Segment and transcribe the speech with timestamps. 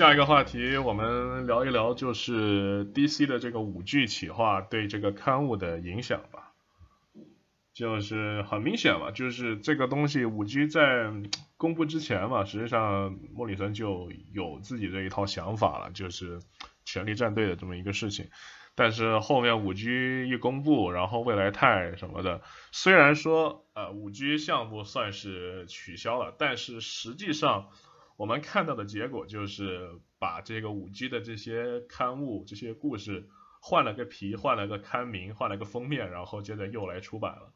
[0.00, 6.54] 下一个话题我们聊一聊，就是 DC 的这个五 G 企划对这个刊物的影响吧。
[7.74, 11.12] 就是很明显嘛，就是这个东西五 G 在
[11.58, 16.40] 公布之前嘛，实际上莫里森就有自己这一套想法了，就是
[16.86, 18.30] 权力战队的这么一个事情。
[18.74, 22.40] 但是后面五 G 一公布，然后未来泰什么的，
[22.72, 27.68] 虽然说呃五 G 项目算是取消了，但是实际上
[28.20, 33.26] 我们看到的结果就是把这个五 G 的这些刊物、这些故事
[33.62, 37.50] 换了个皮，换了个刊名，换了个封面，然后接着又来出版了。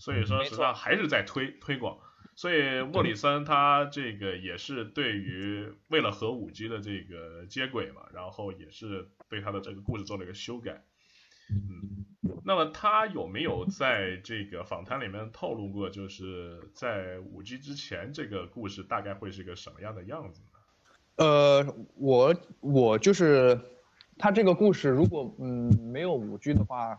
[0.00, 2.00] 所以说实际上还是在推推广。
[2.34, 10.84] 所以莫里森他这个也是对于为了和五 G 的这个接轨嘛，然后也是对他的这个故事做了一个修改。
[11.50, 12.04] 嗯，
[12.44, 21.24] 那么他有没有在这个访谈里面透露过，就是在五 G 之前这个故事大概会是个什么样的样子呢？
[21.24, 23.60] 呃，我我就是
[24.16, 26.98] 他这个故事，如果嗯没有五 G 的话，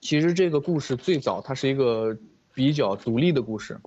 [0.00, 2.18] 其实这个故事最早它是一个。
[2.54, 3.80] 比较独立的故事，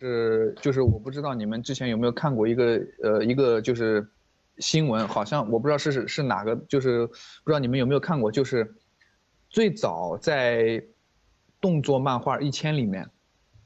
[0.00, 4.08] 是就是我不知道你们之前有没有看过一个呃一个就是
[4.60, 7.12] 新闻，好像我不知道是是是哪个，就是不
[7.46, 8.74] 知道你们有没有看过，就是
[9.48, 10.82] 最早在
[11.60, 13.08] 动作漫画一千里面，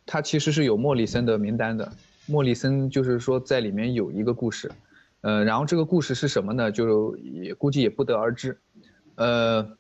[0.07, 1.93] 它其实是有莫里森的名单的，
[2.27, 4.71] 莫里森就是说在里面有一个故事，
[5.21, 6.71] 呃，然后这个故事是什么呢？
[6.71, 8.59] 就也估计也不得而知，
[9.17, 9.77] 呃，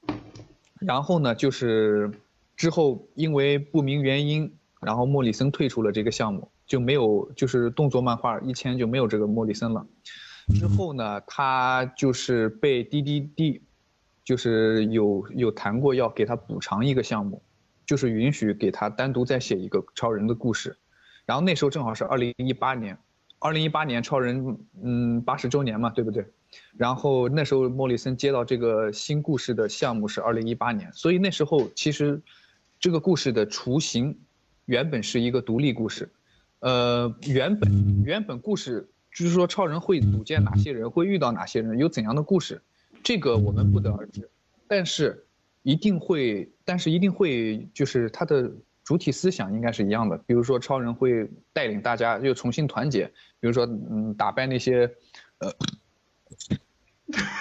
[0.81, 2.11] 然后呢就是。
[2.55, 9.84] 之后因为不明原因，然后莫里森退出了这个项目，就没有就是动作漫画一千就没有这个莫里森了。
[10.53, 13.63] 之后呢，他就是被滴滴滴，
[14.25, 17.43] 就是有有谈过要给他补偿一个项目，
[17.87, 20.77] 就是允许给他单独再写一个超人的故事。
[21.27, 22.97] 然后那时候正好是二零一八年，
[23.39, 26.27] 二零一八年超人嗯八十周年嘛，对不对？
[26.77, 32.21] 然后那时候莫里森接到这个新故事的项目是二零一八年，所以那时候其实。
[32.81, 34.19] 这个故事的雏形，
[34.65, 36.11] 原本是一个独立故事，
[36.59, 42.62] 呃，原本原本故事就是说超人会组建哪些人，会遇到哪些人，有怎样的故事，
[43.03, 44.28] 这个我们不得而知，
[44.67, 45.27] 但是
[45.62, 48.50] 一定会，但是一定会，就是他的
[48.83, 53.06] 主体思想应该是一样的，比如说超人会带领大家又重新团结，
[53.39, 54.91] 比如说嗯，打败那些，
[55.39, 55.53] 呃，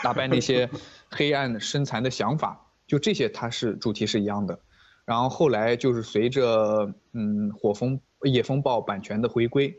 [0.03, 0.69] 打败那些
[1.09, 4.59] 黑暗深残的想法，就这些，它是主题是一样的。
[5.05, 9.75] 然后后来就是随着嗯火风野风暴版权的回归，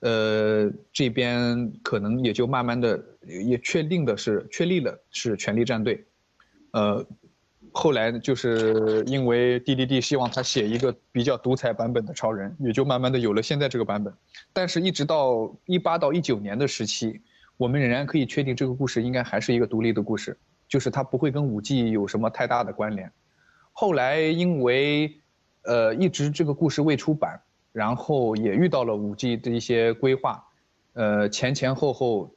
[0.00, 3.02] 呃这边可能也就慢慢的
[3.46, 6.04] 也确定的是确立了是权力战队，
[6.72, 7.06] 呃
[7.72, 14.12] 后来就是因为 DDD 希望他写一个比较独裁版本的超人，也就慢慢的有了现在这个版本。
[14.52, 17.20] 但是，一直到一八到一九年的时期，
[17.56, 20.36] 我们仍然可以确定这个故事应该还是一个独立的故事，
[20.66, 23.12] 就是它不会跟五 G 有什么太大的关联。
[23.70, 25.20] 后来因为，
[25.62, 27.40] 呃，一直这个故事未出版，
[27.72, 30.44] 然后也遇到了五 G 的一些规划，
[30.92, 32.30] 呃，前前后后，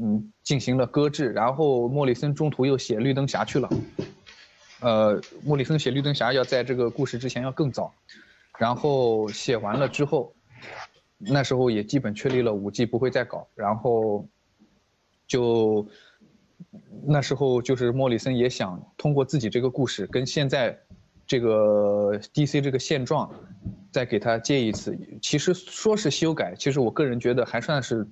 [0.00, 1.30] 嗯，进行了搁置。
[1.30, 3.68] 然后莫里森中途又写绿灯侠去了，
[4.80, 7.92] 呃，莫里森写绿灯侠要在这个故事之前要更早，
[8.58, 10.34] 然后写完了之后，
[11.18, 14.26] 那时候也基本确立了五 G 不会再搞，然后，
[15.26, 15.86] 就。
[17.06, 20.76] 那时候就是莫里森也想通过自己这个故事跟现在
[21.24, 23.32] 这个 DC 这个现状，
[23.90, 24.98] 再给他接一次。
[25.20, 28.06] 其实说是修改，其实我个人觉得还算是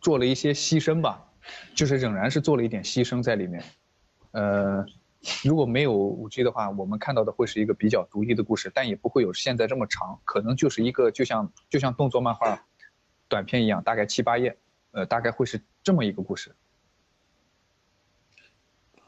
[0.00, 1.24] 做了一些牺牲吧，
[1.74, 3.62] 就是仍然是做了一点牺牲在里面。
[4.32, 4.84] 呃，
[5.44, 12.66] 如果没有五 G 的话，我们看到的会是一个比较独立的故事，但也不会有现在这么长，可能就是一个就像就像动作漫画
[13.28, 14.56] 短片一样，大概七八页，
[14.90, 16.54] 呃，大概会是这么一个故事。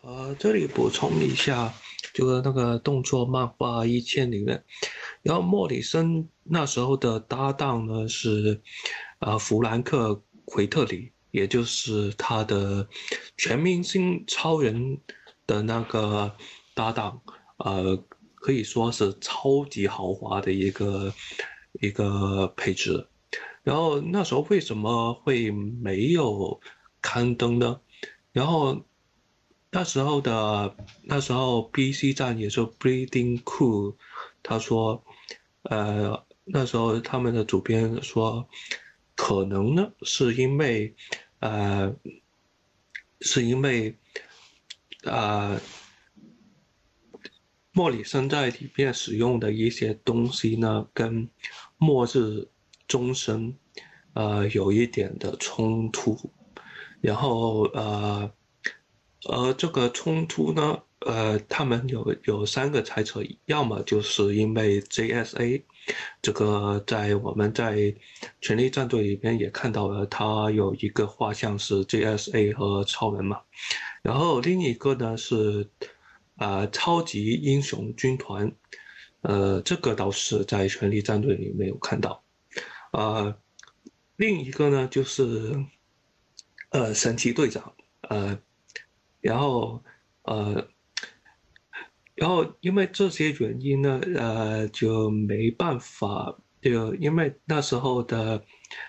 [0.02, 1.74] 呃，这里补充一下，
[2.14, 4.62] 就是那个动作漫画一千里面，
[5.22, 8.60] 然后莫里森那时候的搭档呢是，
[9.18, 10.10] 呃，弗兰克·
[10.44, 12.86] 奎特里，也就是他的
[13.36, 14.98] 全明星超人
[15.46, 16.34] 的那个
[16.74, 17.20] 搭档，
[17.58, 17.96] 呃，
[18.34, 21.12] 可以说是超级豪华的一个
[21.80, 23.06] 一个配置。
[23.62, 26.60] 然后那时候为什么会没有
[27.00, 27.80] 刊登呢？
[28.32, 28.80] 然后。
[29.76, 33.94] 那时候的那时候，B C 站也是 Breeding Cool，
[34.42, 35.04] 他说，
[35.64, 38.48] 呃，那时候他们的主编说，
[39.14, 40.94] 可能呢是因为，
[41.40, 41.94] 呃，
[43.20, 43.94] 是因为，
[45.02, 45.60] 呃，
[47.72, 51.28] 莫里森在里面使用的一些东西呢，跟
[51.76, 52.48] 末日
[52.88, 53.54] 钟声，
[54.14, 56.18] 呃有一点的冲突，
[57.02, 58.32] 然后呃
[59.28, 65.62] 呃这个冲突呢，呃他们有有三个猜测，要么就是因为 JSA
[66.22, 67.74] 这个在我们在
[68.40, 73.40] 《权力战队》里边也看到了，他有一个画像是 JSA 和超人嘛，
[74.02, 75.68] 然后另一个呢是
[76.36, 78.50] 啊超级英雄军团。
[79.22, 82.22] 呃，这个倒是在《权力战队》里没有看到。
[82.92, 83.36] 呃，
[84.14, 85.52] 另一个呢，就是
[86.70, 87.72] 呃，神奇队长。
[88.02, 88.38] 呃，
[89.26, 89.82] 然后
[90.22, 90.68] 呃，
[92.14, 96.36] 然后因为这些原因呢，呃，就没办法。
[96.62, 98.42] 就因为那时候的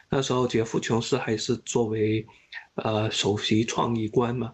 [0.10, 2.25] 那时候，杰夫·琼斯还是作为
[2.75, 4.54] 呃首席创意官嘛，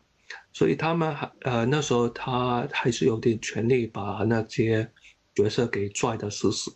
[0.52, 4.90] 所以他们还呃那时候他还是有点权力把那些。
[5.36, 6.72] 角色给拽的死死，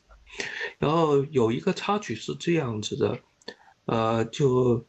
[0.79, 3.19] 然后有一个插曲是这样子的，
[3.85, 4.83] 呃，就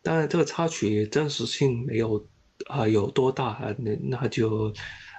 [0.00, 2.24] 当然这个插曲真实性没有
[2.70, 4.72] 啊有多大啊，那那就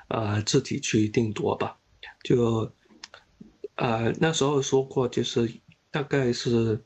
[0.07, 1.77] 呃自己去定夺吧。
[2.23, 2.71] 就
[3.75, 5.51] 呃那时候说过，就是
[5.89, 6.83] 大概是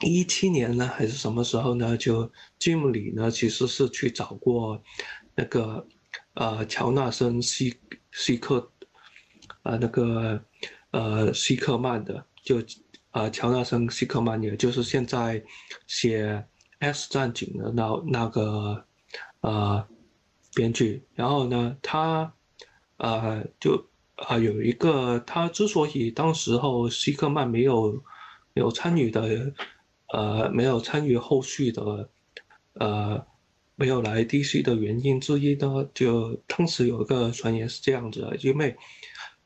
[0.00, 1.96] 一七年呢还是什么时候呢？
[1.96, 4.82] 就吉姆里呢其实是去找过
[5.34, 5.86] 那个
[6.34, 7.74] 呃乔纳森西
[8.12, 8.72] 西克。
[9.62, 10.40] 啊，那个
[10.92, 12.62] 呃，希克曼的，就
[13.10, 15.42] 啊，乔纳森·希克曼，也就是现在
[15.88, 16.32] 写
[16.78, 18.86] 《X 战警》的那那个
[19.46, 19.86] 呃
[20.54, 21.02] 编剧。
[21.14, 22.32] 然后呢，他
[22.96, 28.02] 呃就啊有一个，他之所以当时候希克曼没有
[28.52, 29.52] 没有参与的，
[30.12, 32.08] 呃，没有参与后续的，
[32.74, 33.26] 呃，
[33.76, 38.76] 没有来 DC 的原因之一呢，就当时有一个传言是这样子的，因为。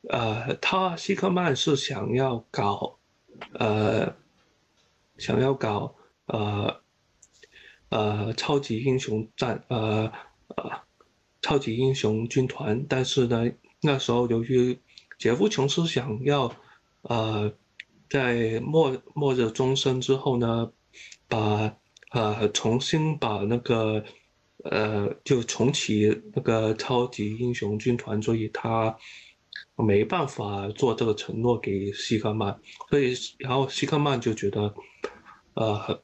[0.09, 2.97] 呃，他希克曼是想要搞，
[3.53, 4.15] 呃，
[5.19, 5.93] 想要搞
[6.25, 6.80] 呃
[7.91, 10.11] 呃超级英雄战，呃
[10.55, 10.71] 呃
[11.43, 13.49] 超级英雄军团，但是呢，
[13.81, 14.75] 那时候由于
[15.19, 16.51] 杰夫琼斯想要，
[17.03, 17.53] 呃，
[18.09, 20.71] 在末末日终身之后呢，
[21.27, 21.77] 把
[22.09, 24.03] 呃重新把那个
[24.63, 28.97] 呃就重启那个超级英雄军团，所以他。
[29.75, 32.55] 没办法做这个承诺给希克曼，
[32.91, 34.71] 所以然后希克曼就觉得，
[35.55, 36.03] 呃，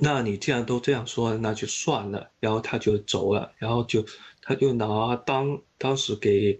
[0.00, 4.04] 那你既然都这样说，那就算了，然后他就走了，然后就
[4.42, 6.58] 他就拿当当时给，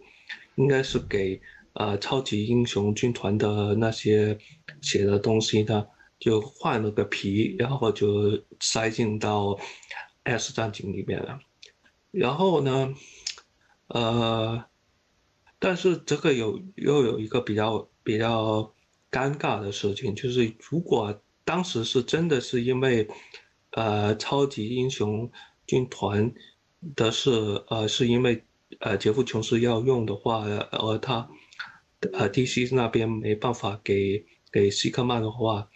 [0.57, 1.41] 应该是给
[1.75, 4.39] 呃超级英雄军团的那些
[4.81, 5.87] 写的东西呢，
[6.19, 9.59] 就换了个皮，然后就塞进到
[10.25, 11.39] S 战警里面了，
[12.11, 12.95] 然后呢，
[13.89, 14.65] 呃。
[15.61, 18.73] 但是这个有又有一个比较比较
[19.11, 23.09] 尴尬的事情，就是如果当时是真的是因为，
[23.71, 25.33] 呃，超级英雄
[25.67, 26.31] 军团
[26.95, 27.31] 的是
[27.69, 28.45] 呃是因为
[28.81, 31.27] 呃杰夫琼斯要用的话，而他
[32.13, 35.67] 呃 DC 那边没办法给给希克曼的话，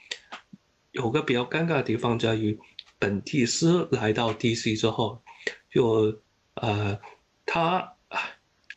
[0.91, 2.59] 有个比较尴尬的地方在于，
[2.99, 5.23] 本蒂斯来到 DC 之后，
[5.71, 6.21] 就
[6.57, 7.01] 呃
[7.47, 7.97] 他。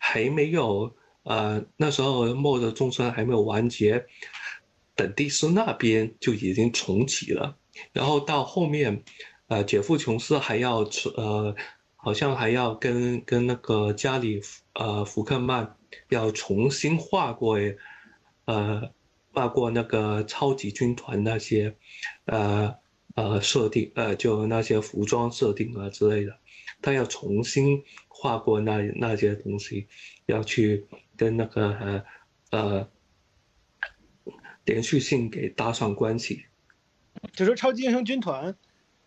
[0.08, 4.06] 还没有，呃，那时候末日众生还没有完结，
[4.96, 7.58] 本蒂斯那边就已经重启了，
[7.92, 9.04] 然后到后面，
[9.48, 10.80] 呃，杰夫琼斯还要，
[11.16, 11.56] 呃，
[11.96, 14.42] 好像还要跟跟那个加里，
[14.74, 15.78] 呃，福克曼
[16.10, 17.58] 要重新画过，
[18.46, 18.92] 呃，
[19.32, 21.76] 画过那个超级军团那些，
[22.26, 22.76] 呃
[23.16, 26.38] 呃设定，呃，就那些服装设定啊之类的，
[26.82, 27.84] 他要重新。
[28.18, 29.88] 画过那那些东西，
[30.26, 30.86] 要去
[31.18, 32.04] 跟那个呃
[32.52, 32.90] 呃
[34.66, 36.46] 连续性给搭上关系。
[37.34, 38.54] 就说超级英雄军团，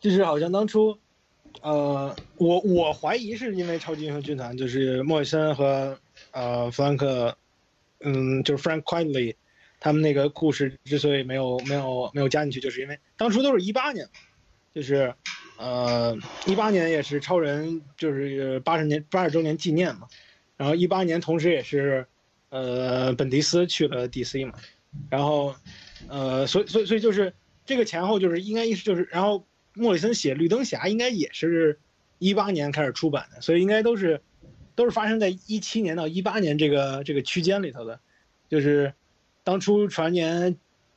[0.00, 0.99] 就是好像当初，
[1.61, 5.99] 呃，我我怀疑是因为超级英雄军团，就是莫里森和
[6.31, 7.37] 呃弗兰克，
[8.00, 9.35] 嗯，就是 Frank Quitely，
[9.79, 14.09] 他们那个故事之所以没有没有没有加进去，就是因为当初都是一八年，
[14.75, 15.15] 就是。
[15.61, 20.07] 呃，一八年也是超人，就是八十年八十周年纪念嘛。
[20.57, 22.07] 然后一八年同时也是，
[22.50, 24.53] 呃，本迪斯去了 DC 嘛。
[25.11, 25.54] 然后，
[26.09, 27.33] 呃，所以所以所以就是
[27.64, 31.78] 这个前后就是应该意思就是，然后莫里森写绿灯侠应该也是
[32.18, 34.21] 一八年开始出版的，所以应该都是
[34.75, 38.00] 都是发生在一七年到一八年这个这个区间里头的。
[38.49, 38.95] 就是
[39.45, 40.57] 当初传言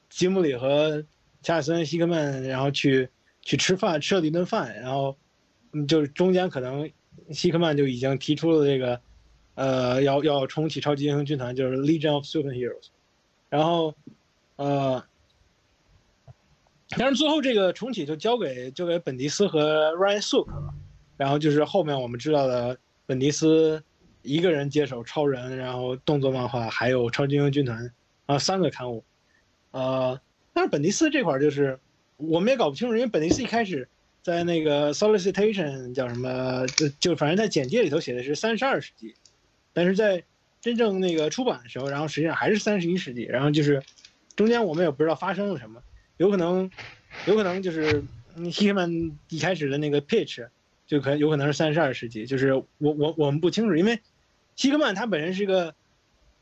[0.09, 1.05] 吉姆里和
[1.43, 3.09] 查尔森希克曼然后去。
[3.43, 5.17] 去吃饭，吃了一顿饭，然后，
[5.71, 6.91] 嗯，就是中间可能
[7.31, 9.01] 希克曼就已经提出了这个，
[9.55, 12.89] 呃，要要重启超级英雄军团，就是 Legion of Superheroes，
[13.51, 13.93] 然后，
[14.55, 15.03] 呃，
[16.97, 20.73] 但是最后这个重启就交给交给本迪斯和 Ryan Sook 了，
[21.17, 23.83] 然后就是后面我们知道的本迪斯
[24.21, 27.93] 一个人接手超人，然后动作漫画，还有超级英雄军团
[28.25, 29.03] 啊三个刊物，
[29.71, 30.17] 呃，
[30.53, 31.77] 但是本迪斯这块儿就是
[32.15, 33.89] 我们也搞不清楚，因为本迪斯一开始
[34.23, 39.13] 在那个 solicitation 叫什么，就就反正在简介里头写的是三十二世纪，
[39.73, 40.23] 但是在
[40.61, 43.81] 真正那个出版的时候，然后实际上还是三十一世纪，然后就是
[44.35, 45.81] 中间我们也不知道发生了什么。
[46.17, 46.69] 有可能，
[47.25, 48.03] 有可能就是
[48.51, 50.47] 希克曼一开始的那个 pitch
[50.85, 53.99] 就可有可能是三十二世纪，就是我我我们不清楚，因为
[54.55, 55.73] 希克曼他本人是个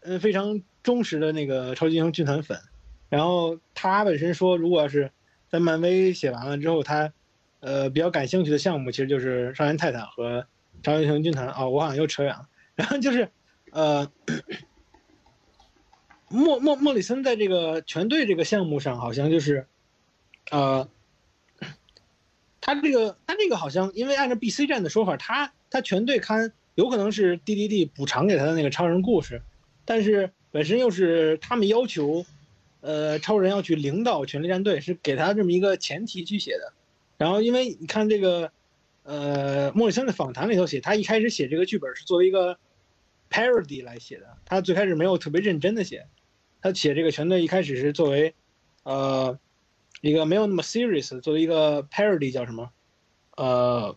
[0.01, 2.59] 嗯非常忠实的那个超级英雄军团粉，
[3.07, 5.11] 然后他本身说，如果是
[5.49, 7.13] 在漫威写完了之后，他
[7.61, 10.45] 呃比较感兴趣的项目其实就是少年泰坦和
[10.83, 13.29] 超级英雄军团啊，我好像又扯远了，然后就是
[13.71, 14.11] 呃。
[16.31, 19.65] 莫莫莫里森在这个全队这个项目上，好像就是，
[20.51, 20.87] 呃，
[22.61, 29.41] 他这个他这个好像，因为按照 B C 站的说法，他他全队刊有可能是 D D D 补偿给他的那个超人故事，
[29.85, 32.23] 但是本身又是他们要求，
[32.81, 36.73] 呃，超人要去领导权力战队，是给他这么一个前提去写的。
[37.17, 38.51] 然后因为你看这个，
[39.01, 42.59] 呃，莫里森的访谈里头写，他一开始写这个剧本是作为一个
[43.29, 46.07] parody 来写的，他最开始没有特别认真的写。
[46.61, 48.33] 他写这个全队一开始是作为，
[48.83, 49.39] 呃，
[50.01, 52.71] 一个没有那么 serious，作为一个 parody 叫什么，
[53.37, 53.95] 呃，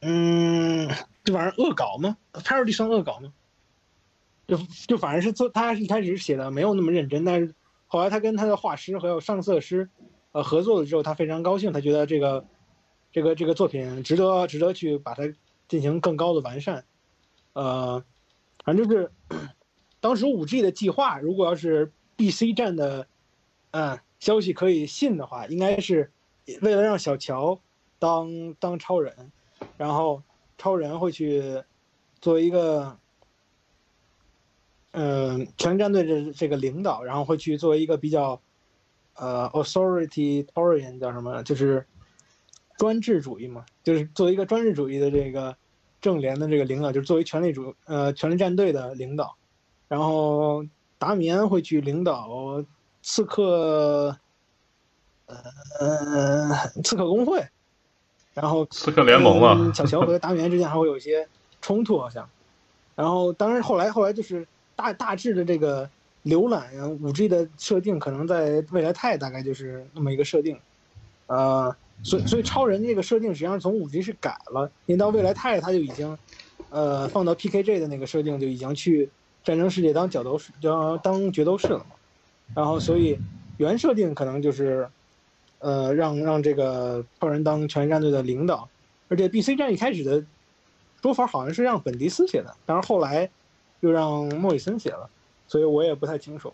[0.00, 0.88] 嗯，
[1.22, 3.32] 就反正恶搞吗？parody 算恶搞吗？
[4.48, 4.56] 就
[4.86, 7.54] 就反正是做他一开始写的没有那么认真，但是
[7.86, 9.88] 后来他跟他的画师还有上色师，
[10.32, 12.44] 呃，合作了之后，他非常高兴，他觉得这个
[13.12, 15.22] 这个这个作品值得值得去把它
[15.68, 16.84] 进行更高的完善，
[17.56, 18.04] 呃，
[18.64, 19.10] 反正就是。
[19.98, 23.08] 当时五 G 的计划，如果要是 BC 站的，
[23.72, 26.12] 嗯，消息可以信的话，应该是
[26.60, 27.58] 为了让小乔
[27.98, 29.32] 当当超人，
[29.76, 30.22] 然后
[30.58, 31.60] 超人会去
[32.20, 32.96] 作为一个，
[34.92, 38.40] 嗯，全战队的这个领导，然后会去作为一个比较，
[39.14, 41.42] 呃，authoritarian 叫什么？
[41.42, 41.84] 就是
[42.78, 45.56] 专制主义嘛，就是作为一个专制主义的这个
[46.06, 49.34] 正联的这个领导，就是作为权力主呃权力战队的领导。
[49.88, 50.64] 然后
[50.98, 52.62] 达米安会去领导
[53.02, 54.16] 刺客，
[55.26, 57.44] 呃，刺客工会，
[58.34, 61.26] 然后刺客联盟嘛，小乔和达米安之间还会有一些
[61.60, 62.28] 冲突，好像。
[62.94, 64.46] 然后，当然后来后来就是
[64.76, 65.90] 大大致的这个
[66.24, 66.70] 浏览
[67.02, 70.56] 五 G 的设定，可能在未来太大概就是那么一个设定，
[71.26, 76.16] 呃，所以所以超人这个设定实际上从五 G 是改了，因为到未来泰他就已经，
[76.70, 79.10] 呃，放到 PKJ 的那个设定就已经去。
[79.46, 81.94] 战争世界当角斗士，当当决斗士了嘛，
[82.52, 83.16] 然后所以
[83.58, 84.88] 原设定可能就是，
[85.60, 88.68] 呃，让让这个超人当全战队的领导，
[89.06, 90.24] 而且 B C 战一开始的
[91.00, 93.30] 说法好像是让本迪斯写的，但是后来
[93.78, 95.08] 又让莫里森写了，
[95.46, 96.52] 所以我也不太清楚。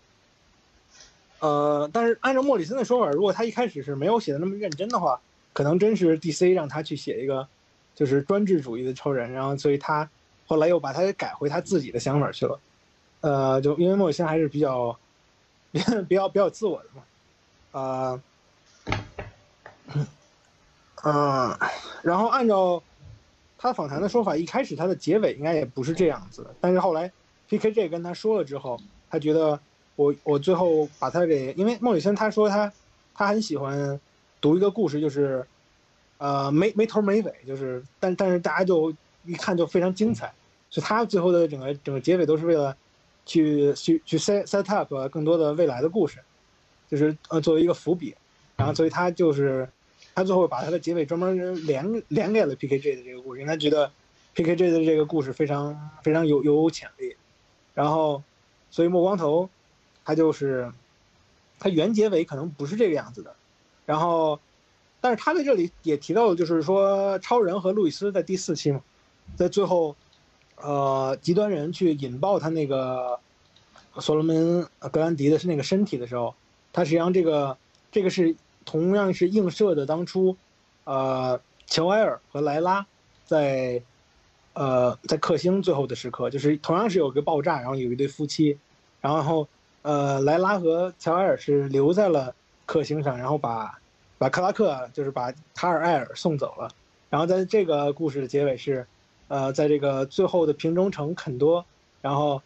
[1.38, 5.18] 呃，但是按照莫里森的说法，如果他一开始是没有写的那么认真的话，
[5.52, 7.48] 可能真是 D C 让他去写一个
[7.94, 10.10] 就是专制主义的超人，然后所以他
[10.44, 12.60] 后来又把他改回他自己的想法去了。
[13.20, 14.98] 呃，就因为莫里森还是比较，
[16.08, 17.04] 比较比较自我的嘛，
[17.70, 18.22] 啊，
[21.04, 21.56] 嗯，
[22.02, 22.84] 然后按照
[23.56, 27.12] 他访谈的说法，一开始他的结尾应该也不是这样子的，但是后来
[27.48, 29.62] PKJ 跟他说了之后，他觉得
[29.94, 32.72] 我我最后把他给，因为莫里森他说他
[33.14, 34.00] 他很喜欢
[34.42, 35.46] 读一个故事，就是
[36.18, 38.94] 呃没没头没尾，就是但但是大家就
[39.24, 40.30] 一看就非常精彩，
[40.68, 42.76] 所以他最后的整个整个结尾都是为了。
[43.24, 46.18] 去去去 set set up 更多的未来的故事，
[46.90, 48.12] 就是呃作为一个伏笔，
[48.56, 49.68] 然后所以他就是
[50.12, 53.88] 他最后把他的结尾专门连连给了 PKJ 的这个故事，因为他觉得
[54.34, 57.14] PKJ 的这个故事非常非常有有潜力，
[57.74, 58.20] 然后
[58.72, 59.48] 所以莫光头
[60.04, 60.72] 他就是
[61.60, 63.36] 他原结尾可能不是这个样子的，
[63.86, 64.38] 然后
[65.00, 68.80] 但是他在这里也提到了，就是说超人和路易斯在第四期嘛，
[69.36, 69.94] 在最后。
[70.64, 73.18] 呃，极端人去引爆他那个
[73.98, 76.36] 所罗门格兰迪的是那个身体的时候，
[76.72, 77.58] 他实际上这个
[77.90, 80.36] 这个是同样是映射的当初，
[80.84, 82.86] 呃，乔埃尔和莱拉
[83.24, 83.82] 在
[84.52, 88.56] 呃在克星最后的时刻，就是同样是有个爆炸，然后有一对夫妻，
[89.00, 89.48] 然后
[89.80, 92.36] 呃莱拉和乔埃尔是留在了
[92.72, 93.78] 克星上，然后把
[94.16, 96.70] 把克拉克就是把卡尔埃尔送走了，
[97.10, 98.86] 然后在这个故事的结尾是。
[99.28, 101.64] 呃，在这个最后的瓶中城肯多，
[102.02, 102.42] 然后，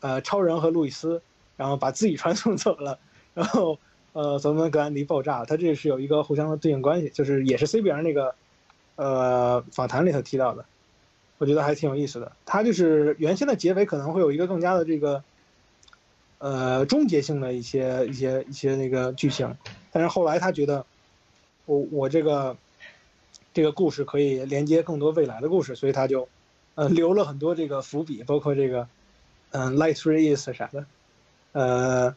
[0.00, 1.20] 呃，超人和路易斯，
[1.58, 2.98] 然后把自己传送走了，
[3.34, 3.78] 然后
[4.14, 8.34] 呃，泽文格兰迪爆炸，它这是有一个互相的对应关系，就是也是 CBR 那个
[8.96, 10.64] 呃访谈里头提到的，
[11.36, 12.32] 我觉得还挺有意思的。
[12.46, 15.22] 它就是原先的结尾可能会有一个更加的这个
[16.42, 19.56] 呃终结性的一些一些一些那个剧情，
[19.92, 20.84] 但是后来他觉得
[21.66, 22.56] 我我这个
[23.54, 26.28] 这个故事可以连接更多未来的故事，所以他就
[26.74, 28.88] 呃留了很多这个伏笔，包括这个
[29.52, 30.84] 嗯、Light Three Is 啥的，
[31.52, 32.16] 呃。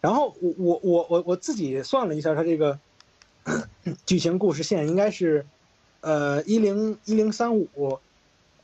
[0.00, 2.78] 然后我我我我我自己算了一下，他这个
[4.06, 5.44] 剧情故事线应该是，
[6.02, 7.98] 呃，一零一零三五，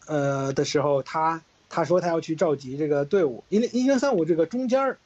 [0.06, 1.42] 呃的时候，他
[1.74, 4.98] 他说他要去召集这个队伍，一零一零三五这个中间儿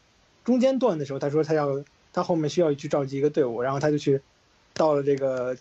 [0.45, 1.83] 中间段的时候，他说他要
[2.13, 4.21] 他后面需要去召集一个队伍，然后他就去
[4.75, 5.57] 到了这个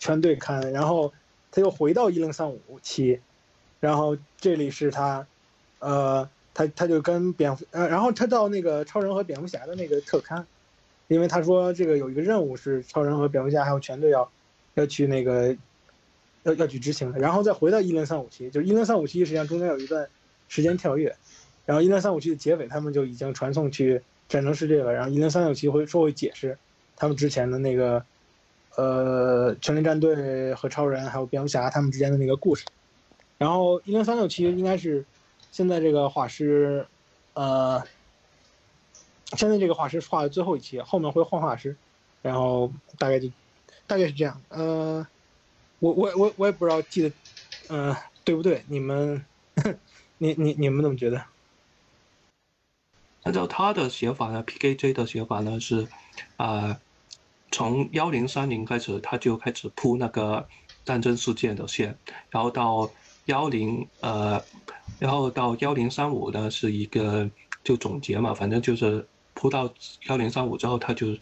[0.00, 1.12] 全队看，然后
[1.52, 3.20] 他又回到一零三五期，
[3.78, 5.24] 然后这里是他，
[5.78, 6.28] 呃。
[6.56, 10.46] 他他就跟蝙蝠呃，然后他到那个超人和蝙蝠侠的那个特刊，
[11.08, 14.30] 因为他说这个有一个任务是超人和蝙蝠侠还有全队要
[14.74, 15.56] 要去那个
[16.44, 20.08] 要要去执行的，然后再回到一零三五期，就是一零三五期实际上中间有一段
[20.54, 21.16] 时间跳跃，
[21.66, 26.56] 然后一零三五期的结尾他们就已经传送去战争世界了，然后一零三六期会说会解释
[26.94, 28.04] 他们之前的那个
[28.76, 32.64] 呃全力战队和超人还有蝙蝠侠他们之间的那个故事，
[33.38, 35.04] 然后一零三六期应该是。
[35.50, 36.84] 现在这个画师，
[37.34, 37.80] 呃，
[39.36, 41.76] 现在这个画师画的最后一期，后面会换画师，
[42.22, 43.30] 然后大概就
[43.86, 44.42] 大概是这样。
[44.48, 45.06] 呃，
[45.78, 47.12] 我我我我也不知道记得，
[47.68, 48.64] 嗯，对不对？
[48.66, 49.24] 你们，
[50.18, 51.24] 你你你们怎么觉得？
[53.22, 55.86] 按照他的写法呢，PKJ 的写法呢是，
[56.36, 56.78] 啊，
[57.50, 60.48] 从幺零三零开始，他就开始铺那个
[60.84, 61.96] 战争事件的线，
[62.30, 62.90] 然后到
[63.26, 64.42] 幺零呃。
[65.00, 67.28] 然后到幺零三五呢是一个
[67.64, 69.68] 就总结嘛，反正就是铺到
[70.06, 71.16] 幺零三五之后，他就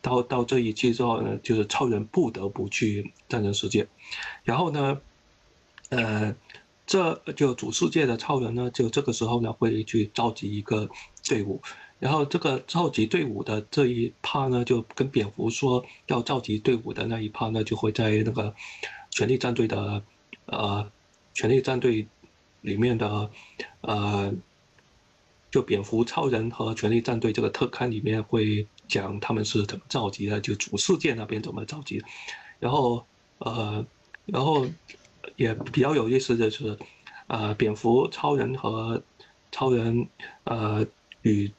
[0.00, 3.86] 到到这一期之后呢，就是超人不得不去战争世界，
[4.42, 5.00] 然后呢，
[5.90, 6.34] 呃，
[6.90, 10.88] 这就主世界的超人呢，就这个时候呢会去召集一个
[11.22, 11.62] 队伍，
[12.00, 18.52] 然后这个召集队伍的这一趴呢，就跟蝙蝠说要召集队伍的那一趴呢，就会在那个
[19.10, 20.02] 权力战队的
[20.46, 20.90] 呃
[21.34, 22.08] 权力战队。
[22.62, 23.30] 里面的，
[23.80, 24.30] 呃，
[25.50, 32.02] 就蝙蝠超人和权力战队这个特刊里面会讲他们是怎么召集的，就主世界那边怎么召集，
[32.58, 33.02] 然后
[33.38, 33.82] 呃，
[34.26, 34.66] 然后
[35.36, 36.76] 也比较有意思的是，
[37.26, 39.02] 呃，蝙蝠超人和
[39.52, 40.08] 超人
[40.44, 40.86] 呃
[41.22, 41.50] 与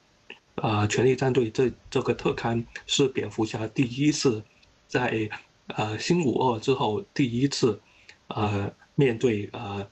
[0.55, 4.43] 呃权力战队这这个特刊是蝙蝠侠第一次
[4.87, 5.29] 在
[5.67, 7.79] 呃新五二之后第一次
[8.27, 9.87] 呃面对呃。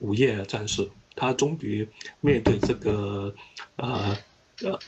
[0.00, 1.84] 午夜战士，他终于
[2.20, 3.34] 面对这个，
[3.74, 4.16] 呃
[4.62, 4.78] 呃，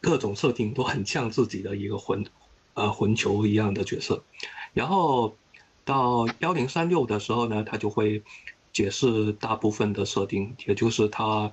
[0.00, 2.24] 各种设定都很像自己的一个魂，
[2.72, 4.24] 呃魂球一样的角色。
[4.72, 5.36] 然后
[5.86, 8.22] 到幺零三六的时候呢，他就会
[8.74, 11.50] 解释大部分的设定，也就是他，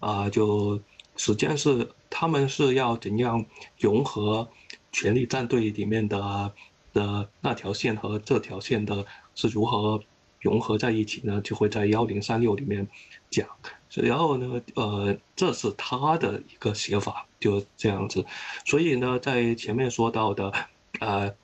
[0.00, 0.80] 啊，就
[1.16, 3.46] 实际上是他们是要怎样
[3.78, 4.48] 融合
[4.90, 6.52] 权力战队里面的
[6.92, 10.02] 的那条线和这条线的是如何。
[10.38, 12.86] 融合在一起呢，就会在幺零三六里面
[13.30, 13.48] 讲。
[13.90, 18.24] 然后呢，呃，这是他的一个写法，就这样子。
[18.64, 20.52] 所以呢，在前面说到的，
[21.00, 21.34] 呃，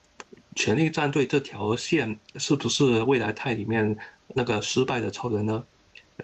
[0.54, 3.96] 权力战队这条线是不是未来泰里面
[4.28, 5.64] 那个失败的超人呢？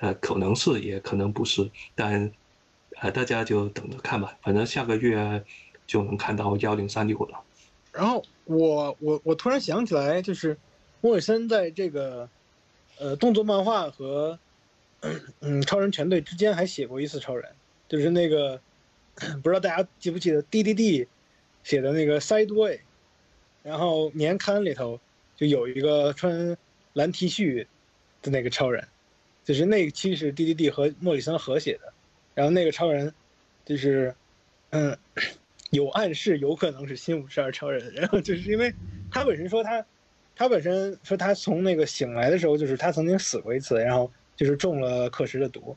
[0.01, 1.71] 呃，可能是，也可能不是。
[1.95, 2.31] 但，
[3.01, 4.37] 呃，大家就等着看吧。
[4.43, 5.45] 反正下个月
[5.87, 7.41] 就能看到幺零三六了。
[7.93, 10.57] 然后我我我突然想起来，就是
[11.01, 12.29] 莫里森在这个。
[13.01, 14.37] 呃，动作漫画和
[15.39, 17.49] 嗯超人全队之间还写过一次超人，
[17.89, 18.61] 就是那个
[19.41, 21.07] 不知道大家记不记得 D D D
[21.63, 22.81] 写的那个 Side Way，
[23.69, 24.99] 然后年刊里头
[25.37, 26.57] 就有一个穿
[26.95, 27.67] 蓝 T 恤
[28.23, 28.83] 的那个超人，
[29.45, 31.93] 就是那一期是 D D D 和莫里森合写的，
[32.35, 33.13] 然后那个超人
[33.65, 34.15] 就是
[34.71, 34.97] 嗯
[35.71, 38.73] 有暗示有可能是新五十二超人，然后就是因为
[39.11, 39.85] 他本身说他。
[40.41, 45.77] 他本身说，他从那个醒来的时候，就是他曾经死过一次，然后就是中了克什的毒，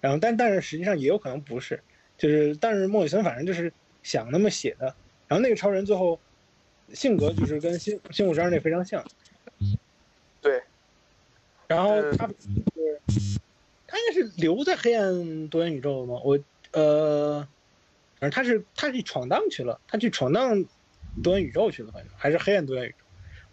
[0.00, 1.82] 然后但但是实际上也有可能不是，
[2.16, 3.72] 就是但是莫里森反正就是
[4.04, 4.94] 想那么写的，
[5.26, 6.20] 然后那个超人最后
[6.92, 9.04] 性格就是跟新新五十二那非常像，
[10.40, 10.62] 对，
[11.66, 13.00] 然后他是
[13.86, 16.20] 他应该是留在黑暗多元宇宙了吗？
[16.24, 16.38] 我
[16.72, 17.40] 呃，
[18.18, 20.64] 反正他是他去闯荡去了，他去闯荡
[21.22, 22.96] 多元宇宙去了，反正还是黑暗多元宇宙。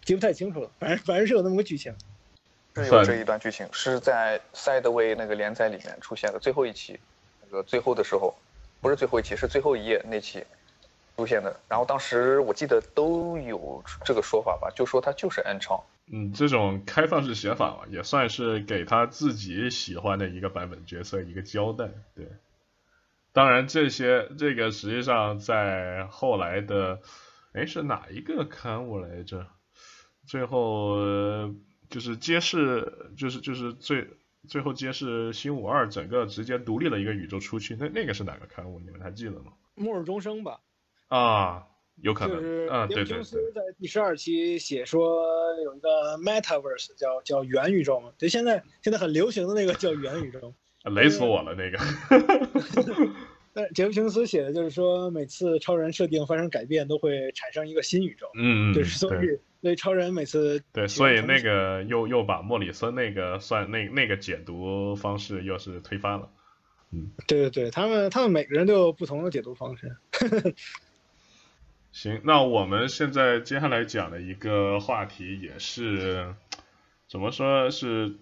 [0.04, 1.94] 记不太清楚了，反正反正是有那么个剧情，
[2.76, 7.00] 是有这一段剧情，是在《Sideway》那个连载里面出现的最后一期，
[7.42, 8.36] 那个最后的时候，
[8.82, 10.44] 不是最后一期，是最后一页那期，
[11.16, 11.60] 出现的。
[11.68, 15.84] 然后当时我记得都有这个说法吧，就说他就是暗超。
[16.12, 21.88] 嗯，这种开放式写法嘛，也算是给他自己喜欢的一个版本角色一个交代。
[22.14, 22.26] 对，
[23.32, 27.00] 当然这些这个实际上在后来的，
[27.52, 29.46] 哎是哪一个刊物来着？
[30.26, 30.96] 最后
[31.88, 34.08] 就是揭示，就是就是最
[34.46, 38.78] 最后揭示新五二整个直接独立了一个宇宙出去，那那个是哪个刊物？
[38.80, 39.52] 你们还记得吗？
[39.74, 40.60] 末日钟声吧。
[41.18, 41.66] 啊。
[42.02, 45.22] 有可能，就是啊，对对对，在第十二期写说
[45.62, 50.52] 有一个 metaverse 叫叫元宇宙嘛，就现在现在很流行的那个叫元宇宙，
[50.90, 51.78] 雷死我了那个。
[53.54, 58.26] 但杰夫琼斯写的就是说，每次超人设定发生改变，都会产生一个新宇宙。
[58.34, 66.28] 嗯嗯，对所以所以超人每次对，所以那个又又把莫里森那个算那那个解读方式又是推翻了。
[66.90, 69.96] 嗯，对对对，他们他们每个人都有不同的解读方式。
[71.94, 76.34] 行，那我们现在接下来讲的一个话题也是，
[77.06, 78.16] 怎么说是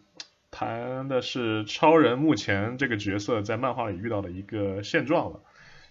[0.50, 5.40] 谈的是超人目前这个角色在漫画里遇到的一个现状了，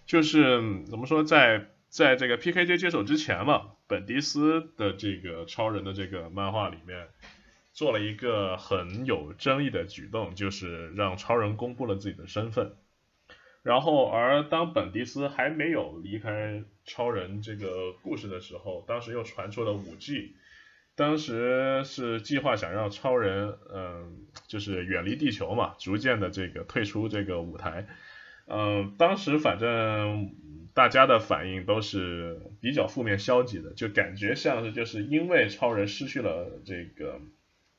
[0.06, 7.08] 就是怎么说在在这个 PKJ 接手之前嘛，本迪斯的这个超人的这个漫画里面
[7.72, 12.76] 做了一个很有争议的举动，就是让超人公布了自己的身份。
[13.62, 20.34] 然后，而当本迪斯还没有离开超人这个故事的时候，当时又传出了五 G，
[20.96, 27.86] 当时是计划想让超人，嗯，就是远离地球嘛，逐渐的这个退出这个舞台，
[28.48, 30.34] 嗯，当时反正
[30.74, 37.20] 大家的反应都是比较负面消极的，就感觉像是就是因为超人失去了这个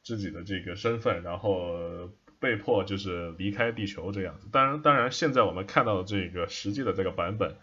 [0.01, 2.09] 自己的这个身份，然后。
[2.43, 7.55] 被迫就是离开地球这样子，当然，当然，现在我们看到的这个实际的这个版本，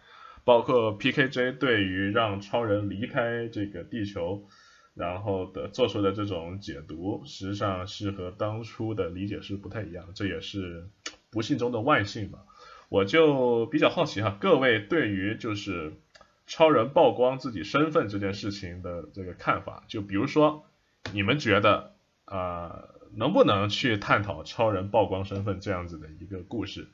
[0.42, 4.48] 包括 PKJ 对于让超人离开这个地球，
[4.94, 10.88] 然后的做出的这种解读，实际上是和当初的理解是不太一样，这也是
[11.30, 12.38] 不幸中的万幸吧。
[12.88, 15.92] 我就比较好奇哈，各位对于就是
[16.46, 20.64] 超人曝光自己身份这件事情的这个看法，就比如说
[21.12, 21.92] 你们觉得
[22.24, 22.88] 啊。
[23.14, 26.88] 能不能去探讨超人曝光身份这样子的一个故事？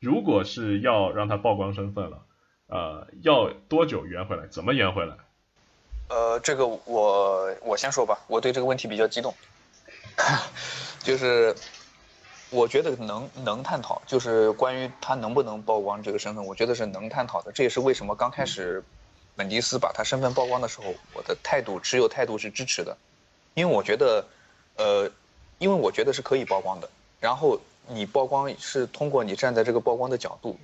[0.00, 2.22] 如果是要让他曝光身份了，
[2.68, 4.46] 呃，要多久圆回来？
[4.46, 5.16] 怎么圆回来？
[6.08, 9.34] 呃，这个我我先说吧，我对这个问题比较激动，
[11.02, 11.54] 就是
[12.50, 17.50] 我觉得能能探讨，就是关于他能不能曝光这个身份，我觉得是能探讨的。
[17.50, 18.82] 这也是为什么刚开始
[19.34, 22.96] 本迪斯把他身份曝光的时候，我的态度持有态度是支持的，
[23.54, 24.24] 因为我觉得，
[24.76, 25.10] 呃。
[25.58, 30.56] 因为我觉得是可以曝光的，然后你曝光是通过你站在这个曝光的角度，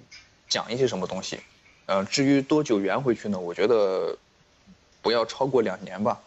[0.48, 1.40] 讲一些什么东西，
[1.86, 3.38] 呃，至于多久圆回去呢？
[3.38, 4.16] 我觉得
[5.02, 6.20] 不要超过两年吧，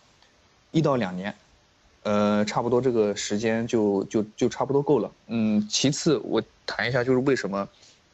[0.72, 1.34] 一到两年，
[2.04, 5.10] 呃，差不多这个时间就就就差不多够了。
[5.28, 7.66] 嗯，其次我谈一下就是为什么，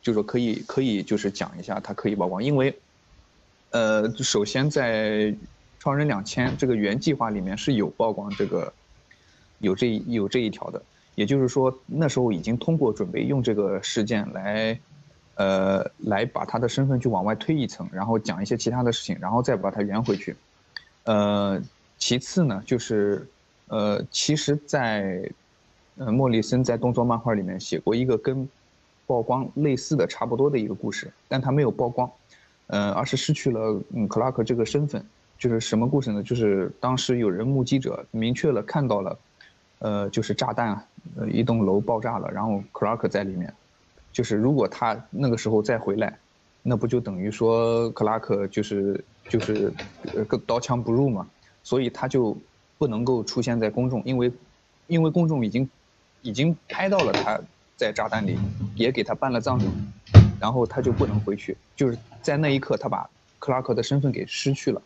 [0.03, 2.77] 就是说可以可以就是讲一下它可以曝光，因为，
[3.71, 5.33] 呃，首先在
[5.79, 8.71] 超人两千这个原计划里面是有曝光这个。
[9.63, 10.82] 有这有这一条的，
[11.15, 14.78] 也就是说那时候已经通过准备用这个事件来，
[15.36, 20.36] 呃，来把他的身份去往外推一层，然后讲一些其他的事情，然后再把它圆回去。
[21.06, 21.62] 呃，
[21.97, 23.26] 其次呢，就是
[23.69, 25.28] 呃，其实，在
[25.95, 28.47] 呃莫里森在动作漫画里面写过一个跟
[29.08, 32.12] 曝光类似的差不多的一个故事，但他没有曝光，
[32.67, 35.04] 呃，而是失去了嗯克拉克这个身份。
[35.36, 36.21] 就是什么故事呢？
[36.23, 39.17] 就是当时有人目击者明确了看到了。
[39.84, 40.82] 呃，就是炸弹，
[41.17, 43.54] 呃，一栋楼爆炸了，然后克拉克在里面，
[44.13, 46.17] 就是如果他那个时候再回来，
[46.62, 49.74] 那不就等于说克拉克就是就是
[50.15, 51.28] 呃刀枪不入嘛，
[51.63, 52.41] 所以他就
[52.78, 54.32] 不能够出现在公众，因为
[54.88, 55.69] 因为公众已经
[56.22, 57.38] 已经拍到了他
[57.76, 58.39] 在炸弹里，
[58.76, 59.65] 也给他办了葬礼，
[60.39, 63.06] 然后他就不能回去，就是在那一刻他把
[63.38, 64.82] 克拉克的身份给失去了，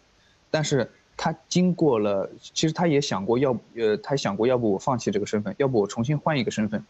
[0.50, 0.90] 但是。
[1.20, 6.86] 他经过了，其实他也想过要，呃，他想过要不我放弃这个身份，要不我重新换一个身份，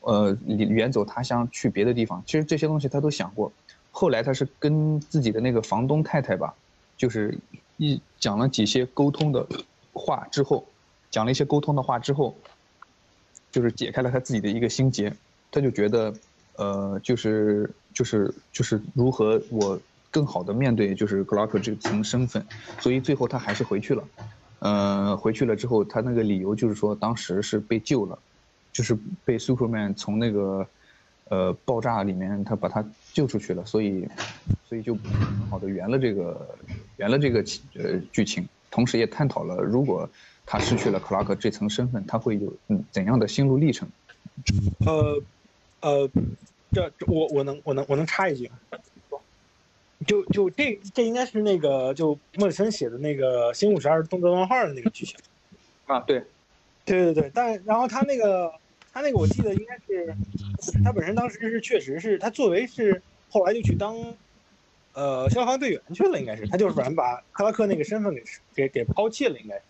[0.00, 2.20] 呃，远走他乡去别的地方。
[2.26, 3.52] 其实这些东西他都想过。
[3.92, 6.52] 后来他是跟自己的那个房东太太吧，
[6.96, 7.38] 就是
[7.76, 9.46] 一讲了几些沟通的
[9.92, 10.66] 话之后，
[11.08, 12.36] 讲了一些沟通的话之后，
[13.52, 15.14] 就是解开了他自己的一个心结。
[15.52, 16.12] 他就觉得，
[16.56, 19.78] 呃，就是就是就是如何我。
[20.10, 22.44] 更好的面对就是克拉克这层身份，
[22.80, 24.04] 所以最后他还是回去了。
[24.60, 28.18] 呃，回去了之后，他那个理由就是说当时是被救了，
[28.72, 30.66] 就是被 Superman 从那个
[31.30, 34.08] 呃爆炸里面他把他救出去了，所以
[34.64, 36.48] 所以就很好的圆了这个
[36.96, 37.44] 圆了这个
[37.76, 40.08] 呃剧情，同时也探讨了如果
[40.44, 43.88] 他失去了克拉克这层身份，他会有嗯怎样的心路历程。
[44.84, 45.22] 呃
[45.80, 46.10] 呃，
[46.72, 48.50] 这我我能我能我能插一句，
[50.08, 55.16] 就就这这应该是那个就莫里森写的那个《新五十二》动作漫画的那个剧情。
[55.86, 56.24] 啊，对，
[56.84, 58.50] 对对对，但然后他那个
[58.90, 60.14] 他那个我记得应该是
[60.82, 63.94] 他本身当时是确实是他作为是后来就去当
[64.94, 68.22] 呃消防队员去了，应该是他就是反正把克拉克那个身份给
[68.54, 69.62] 给给抛弃了，应该是，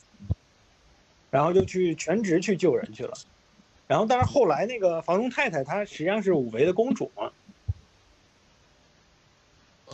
[1.30, 3.12] 然后就去全职去救人去了。
[3.88, 7.32] 然后但是后来那个房东太太她实际上是五维的公主嘛，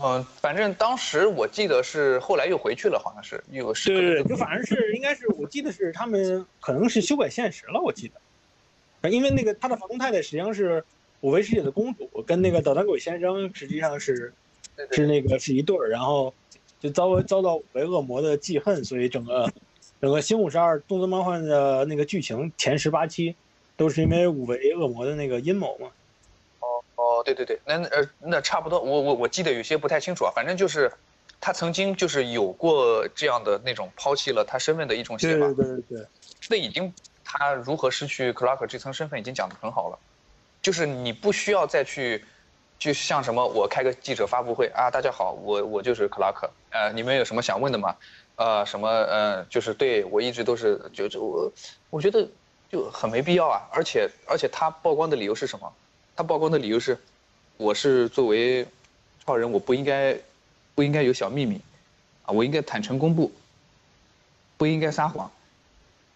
[0.03, 8.11] 嗯，反正当时我记得是后来又回去了，好像是又是对对对，就反正是应该是我记得是他们可能是修改现实了，我记
[9.01, 10.85] 得，因为那个他的房东太太实际上是
[11.21, 14.33] 五维世界的公主，跟那个捣蛋鬼先生实际上是
[14.91, 16.35] 是那个是一对儿，然后
[16.81, 19.49] 就遭遭到五维恶魔的记恨，所以整个
[20.01, 23.37] 整个新五十二动作漫画的那个剧情前十八期
[23.77, 25.87] 都是因为五维恶魔的那个阴谋嘛。
[27.25, 30.93] 哦，对对对，那那呃那差不多，我我我记得有些不太清楚啊，反正就是
[31.41, 36.07] 他曾经就是有过这样的那种抛弃了他身份的一种写法，对对对对，
[36.41, 36.93] 这已经
[37.25, 39.99] 他如何失去克拉克这层身份已经讲得很好了，
[40.61, 42.23] 就是你不需要再去，
[42.79, 47.97] 就像什么我开个记者发布会啊，大家好，我我就是克拉克，呃，你们有什么想问的吗？
[48.37, 51.53] 呃，什么呃，就是对我一直都是就就我
[51.91, 52.29] 我觉得
[52.69, 55.73] 就很没必要啊，而且而且他曝光的理由是什么？
[56.17, 56.97] 他曝光的理由是，
[57.57, 58.67] 我是作为
[59.25, 60.19] 超人，我不应该
[60.75, 61.61] 不应该有小秘密
[62.25, 63.33] 啊，我应该坦诚公布，
[64.57, 65.31] 不应该撒谎。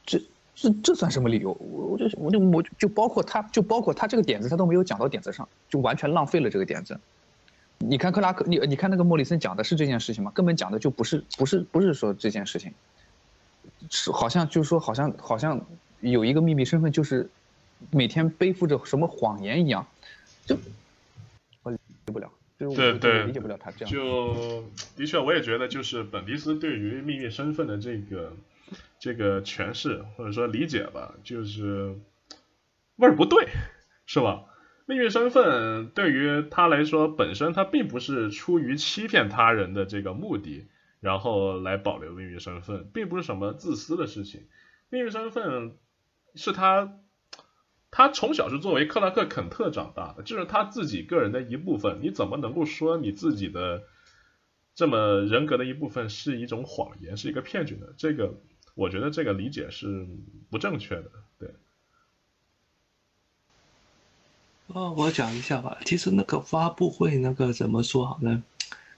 [0.05, 0.21] 这
[0.55, 1.51] 这这算什么理由？
[1.61, 6.99] 我我就我就我就包括他就包括他这个点子，他都没有讲到点子上，就完全浪费了这个点子。
[7.79, 10.31] 你看克拉克，你你看那个莫里森讲的是这件事情吗？
[10.35, 12.73] 根本讲的就不是不是不是说这件事情，
[13.91, 15.65] 是好像就是说好像好像
[16.01, 17.29] 有一个秘密身份就是。
[17.93, 19.87] 每天背负着什么谎言一样，
[20.45, 20.59] 就
[22.11, 23.93] 不了，就对对理解不了他这样。
[23.93, 24.65] 就
[24.97, 28.33] 的确，我也觉得就是本迪斯对于秘密身份的这个
[28.99, 31.95] 这个诠释或者说理解吧，就是
[32.97, 33.49] 味儿不对，
[34.07, 34.45] 是吧？
[34.87, 40.67] 秘密身份对于他来说，本身他并不是出于欺骗他人的这个目的，
[41.01, 44.49] 然后来保留秘密身份，并不是什么自私的事情。
[44.91, 45.77] 秘密身份
[46.35, 46.99] 是他。
[47.91, 51.99] 他从小是作为克拉克肯特长大的，就是他自己个人的一部分。
[52.03, 53.83] 你怎么能够说你自己的
[54.75, 57.87] 这么人格的一部分是一种谎言，是一个骗局呢？
[57.97, 58.35] 这个
[58.75, 60.07] 我觉得这个理解是
[60.51, 61.11] 不正确的。
[61.39, 61.55] 对。
[64.67, 65.79] 哦，我讲一下吧。
[65.87, 68.43] 其实那个发布会那个怎么说好呢？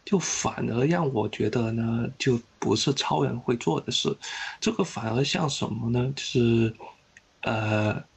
[0.05, 4.15] 就反而让我觉得呢，就不是超人会做的事。
[4.59, 6.13] 这个反而像什么呢？
[6.17, 6.75] 就是
[7.43, 8.10] 呃。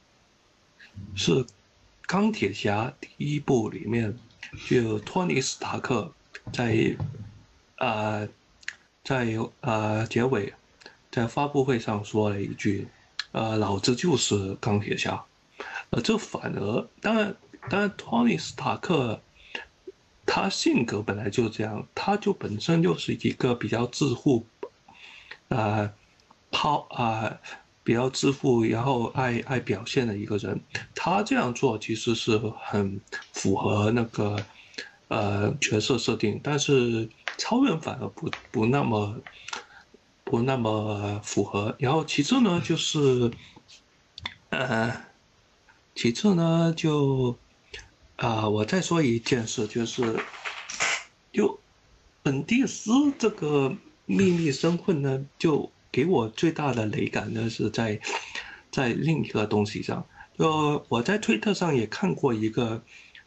[1.14, 1.44] 是
[2.06, 4.16] 钢铁侠第一部里面，
[4.68, 6.12] 就托尼斯塔克
[6.52, 6.96] 在
[7.78, 8.28] 呃
[9.02, 10.52] 在有呃结尾
[11.10, 12.86] 在发布会上说了一句
[13.32, 15.24] ：“呃，老子就是钢铁侠。”
[15.90, 17.36] 呃，这反而当然
[17.70, 19.20] 当然托尼斯塔克
[20.26, 24.44] 他性格本来就这样，他就本身就是一个比较自负，
[25.48, 25.92] 呃，
[26.50, 27.38] 抛啊。
[27.84, 30.58] 比较自负，然后爱爱表现的一个人，
[30.94, 32.98] 他这样做其实是很
[33.34, 34.42] 符合那个
[35.08, 39.14] 呃角色设定，但是超人反而不不那么
[40.24, 41.76] 不那么符合。
[41.78, 43.30] 然后其次呢，就是
[44.48, 45.04] 呃，
[45.94, 47.36] 其次呢就
[48.16, 50.18] 啊，我再说一件事，就是
[51.30, 51.60] 就
[52.22, 55.70] 本蒂斯这个秘密身份呢就。
[55.94, 58.00] 给我最大的雷感呢，是在
[58.72, 60.04] 在另一个东西上。
[60.36, 62.82] 就我在推特上也看过一个，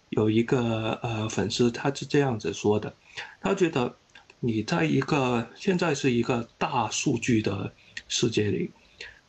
[0.10, 2.94] 有一个呃粉丝，他是这样子说的，
[3.40, 3.96] 他觉得
[4.42, 7.72] 你在一个现在是一个大数据的
[8.10, 8.70] 世界里，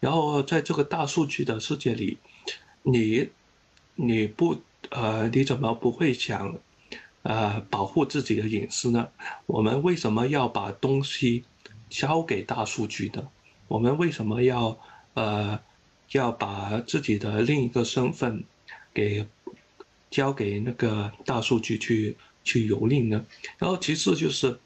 [0.00, 2.18] 然后在这个大数据的世界里，
[2.82, 3.28] 你
[3.94, 6.52] 你不呃你怎么不会想
[7.22, 9.06] 呃保护自己的隐私呢？
[9.46, 11.44] 我们为什么要把东西？
[11.90, 13.26] 交给大数据的，
[13.66, 14.78] 我们为什么要
[15.14, 15.58] 呃
[16.12, 18.44] 要把自己的另一个身份
[18.92, 19.26] 给
[20.10, 23.24] 交给那个大数据去去蹂躏呢？
[23.58, 24.58] 然后其次就是，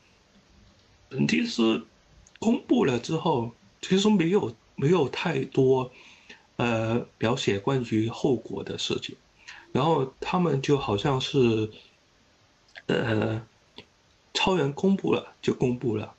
[1.29, 1.83] 其实
[2.39, 5.91] 公布了之后，其实没有没有太多
[6.57, 9.17] 呃描写关于后果的事情，
[9.73, 11.71] 然后他们就好像是
[12.87, 13.45] 呃
[14.33, 16.15] 超人公布了就公布了。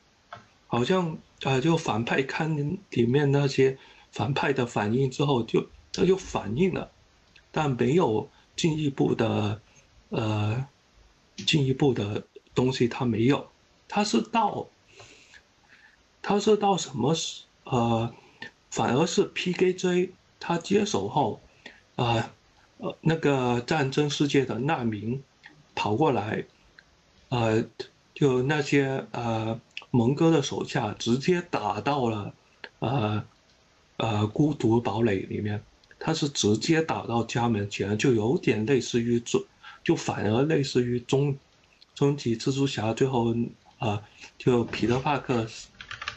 [0.74, 2.58] 好像呃，就反派看
[2.90, 3.78] 里面那些
[4.12, 6.90] 反派的反应之后，就他就反应了，
[7.52, 9.62] 但没有进一步的
[10.10, 10.66] 呃
[11.46, 12.24] 进一步的
[12.56, 13.52] 东西，他没有，
[13.88, 14.68] 他是到
[16.24, 18.12] 他是到什么时呃，
[18.72, 20.10] 反而是 PKJ
[20.40, 21.40] 他接手后，
[21.98, 22.34] 啊
[22.80, 25.22] 呃那个战争世界的难民
[25.76, 26.46] 跑过来，
[27.30, 27.64] 呃
[28.14, 29.60] 就那些呃。
[29.96, 32.34] 蒙哥的手下直接打到了，
[32.80, 33.24] 呃，
[33.98, 35.64] 呃，孤独堡垒里面，
[36.00, 39.40] 他是直接打到家门前，就有点类似于中，
[39.84, 41.38] 就反而类似于终，
[41.94, 43.36] 终极蜘蛛侠最后，
[43.78, 44.02] 啊，
[44.36, 45.46] 就彼得帕克，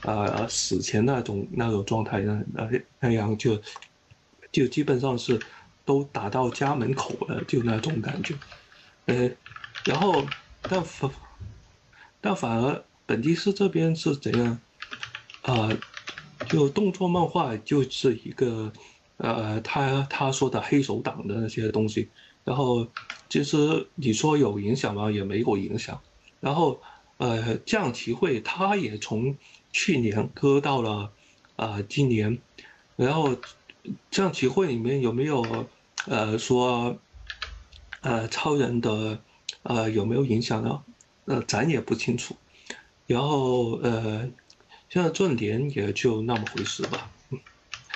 [0.01, 3.61] 呃，死前那种那种状态，那那那样就，
[4.51, 5.45] 就基本上是
[5.85, 8.35] 都打到家门口了，就那种感觉，
[9.05, 9.31] 呃，
[9.85, 10.35] 然后
[10.67, 11.11] 但反，
[12.27, 12.85] 那反而。
[13.09, 14.61] 本迪斯这边是怎样？
[15.43, 15.71] 呃，
[16.49, 18.73] 就动作漫画就是一个，
[19.19, 22.11] 呃，他他说的黑手党的那些东西，
[22.43, 22.85] 然后
[23.29, 23.57] 其实
[23.95, 25.09] 你说有影响吗？
[25.09, 26.03] 也没有影响。
[26.41, 26.83] 然后，
[27.19, 29.39] 呃，降旗会他也从
[29.71, 31.15] 去年割到了，
[31.55, 32.43] 啊，今年，
[32.97, 33.37] 然后
[34.11, 35.71] 降旗会里面有没有，
[36.07, 37.01] 呃，说，
[38.01, 39.23] 呃，超人的，
[39.63, 40.83] 呃，有没有影响呢？
[41.27, 42.37] 呃，咱也不清楚。
[43.07, 44.29] 然后呃，
[44.89, 47.13] 现在正联也就那么回事吧，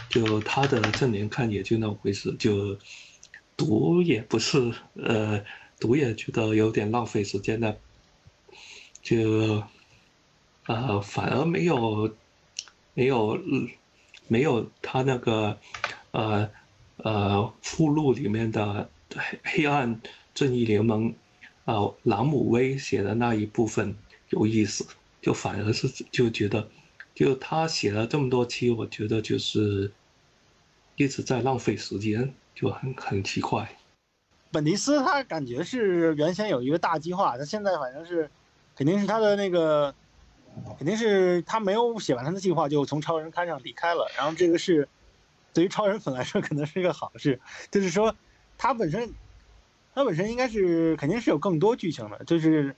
[0.09, 2.79] 就他的正联看也就那么回事，就
[3.57, 5.45] 读也不是呃，
[5.79, 7.81] 读也觉得有点浪费时间的，
[9.03, 9.65] 就
[10.67, 12.19] 呃反而没有
[12.95, 13.39] 没有
[14.29, 15.59] 没有他那个
[16.13, 16.51] 呃
[16.97, 20.01] 呃附录里面的黑黑暗
[20.35, 21.17] 正义联盟
[21.75, 23.95] 啊朗姆威写的那一部分
[24.31, 24.87] 有意思。
[25.23, 26.67] 就反而是就觉得，
[27.15, 29.93] 就他写了这么多期，我觉得就是
[30.97, 33.71] 一直在浪费时间，就很很奇怪。
[34.51, 38.31] 本尼斯他感觉是原先有一个大计划，他现在反正是
[38.75, 39.95] 肯定是他的那个，
[40.79, 44.11] 肯定是他没有写完他的计划就从超人刊上离开了。
[44.17, 44.89] 然后这个是
[45.53, 47.39] 对于超人粉来说可能是一个好事，
[47.71, 48.17] 就是说
[48.57, 49.13] 他本身
[50.01, 52.75] 他本身应该是肯定是有更多剧情的，就是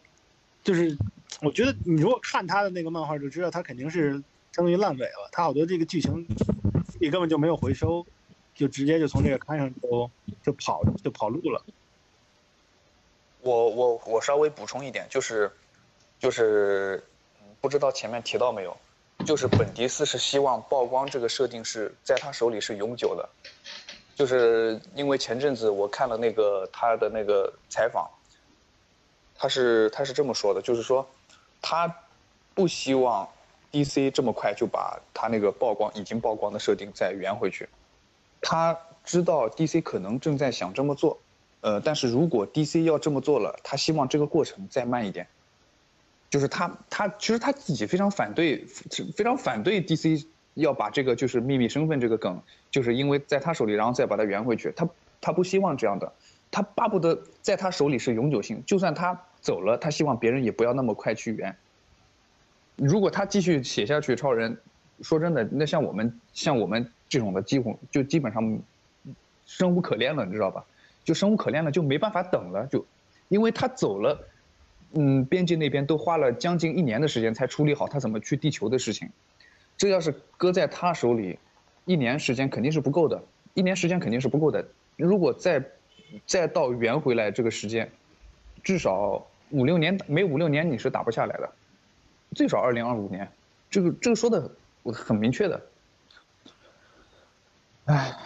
[0.62, 0.96] 就是。
[1.40, 4.12] 我觉得你如果看他的那个漫画，就知道他肯定是
[4.52, 5.28] 相当于烂尾了。
[5.32, 6.24] 他好多这个剧情
[7.00, 8.06] 也根本就没有回收，
[8.54, 10.10] 就直接就从这个刊上就
[10.42, 11.64] 就跑就跑路了。
[13.40, 15.50] 我我我稍微补充一点，就是
[16.20, 17.02] 就是
[17.62, 18.76] 不知道前面提到没有，
[19.24, 23.28] 就是本迪斯是希望曝光这个设定是在他手里是永久的，
[24.14, 28.10] 就是因为前阵子我看了那个他的那个采访，
[29.34, 31.06] 他是他是这么说的，就是说。
[31.64, 31.86] 他
[32.54, 33.28] 不希望
[33.70, 37.68] DC 这么快就把他那个曝光已经曝光的设定再圆回去。
[38.40, 41.16] 他知道 DC 可能正在想这么做，
[41.60, 45.24] 呃，但是如果 DC 要这么做了，他希望这个过程再慢一点。
[46.28, 48.66] 就是他他其实他自己非常反对，
[49.16, 52.40] 非常反对 DC 要把这个就是秘密身份这个梗，
[52.70, 54.72] 就是因为在他手里，然后再把它圆回去。
[54.76, 54.88] 他
[55.20, 56.12] 他不希望这样的，
[56.50, 59.20] 他巴不得在他手里是永久性，就算他。
[59.42, 61.52] 走了，他希望别人也不要那么快去圆。
[62.76, 64.56] 如果他继续写下去，超人，
[65.00, 68.60] 说真的，那像我们像我们这种的，几乎就基本上
[69.44, 70.64] 生无可恋了，你知道吧？
[71.02, 72.86] 就生无可恋了，就没办法等了，就
[73.26, 74.16] 因为他走了，
[74.92, 79.10] 嗯，编辑那边都花了将近一年的时间才处理好他怎么去地球的事情。
[79.82, 81.36] 这要是搁在他手里，
[81.86, 83.20] 一年时间肯定是不够的，
[83.52, 84.64] 一年时间肯定是不够的。
[84.94, 85.60] 如果再
[86.24, 87.90] 再到圆回来这个时间，
[88.62, 89.26] 至少。
[89.50, 91.52] 五六年没五六年你是打不下来的，
[92.34, 93.28] 最少二零二五年，
[93.68, 94.50] 这个这个说的
[94.94, 95.60] 很明确的。
[97.86, 98.16] 唉，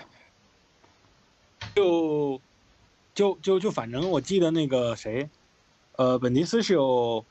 [1.74, 2.40] 就
[3.12, 5.28] 就就就反正我记得那个谁，
[5.96, 7.24] 呃，本尼斯是有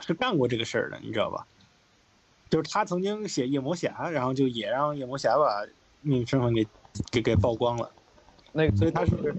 [0.00, 1.46] 是干过这个事儿的，你知道吧？
[2.50, 5.66] 就是他曾经写夜魔侠，然后就也让夜魔侠把
[6.02, 6.66] 秘密身份给
[7.10, 7.90] 给给曝光了。
[8.52, 9.34] 那个，所以他是。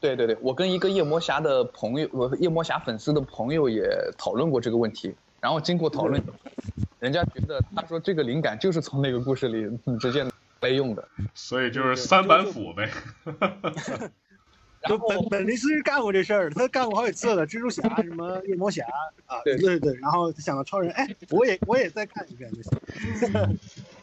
[0.00, 3.86] 对对对，我跟一个夜魔侠的朋友，我夜魔侠粉丝的朋友也
[4.16, 5.14] 讨论过这个问题。
[5.40, 6.22] 然后经过讨论，
[7.00, 10.24] 人家觉得他说这个灵感就是从那个故事里直接
[10.60, 11.06] 来用的。
[11.34, 12.90] 所以就是三板斧呗。
[14.88, 17.46] 就本本尼斯干过这事儿，他干过好几次了。
[17.46, 18.84] 蜘蛛侠 什么夜魔侠
[19.26, 19.94] 啊，对对对。
[19.96, 23.58] 然后想到超人，哎，我也我也再看一遍就行。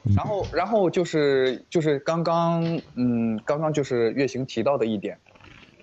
[0.16, 2.64] 然后然后就是就是刚刚
[2.96, 5.18] 嗯刚刚就是月行提到的一点。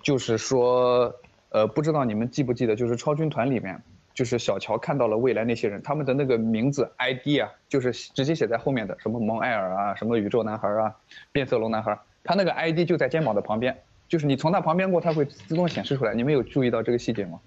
[0.01, 1.11] 就是说，
[1.49, 3.81] 呃，不知道你们记不记得，就是超军团里面，
[4.13, 10.93] 就是小乔看到了未来那些人，他们的那个名字 ID 啊，就是直接写在后面的，什么蒙艾尔啊，什么宇宙男孩啊，
[11.31, 13.75] 变色龙男孩，他那个 ID 就在肩膀的旁边，
[14.07, 16.13] 就是你从他旁边过，他会自动显示出来。
[16.13, 17.39] 你们有注意到这个细节吗？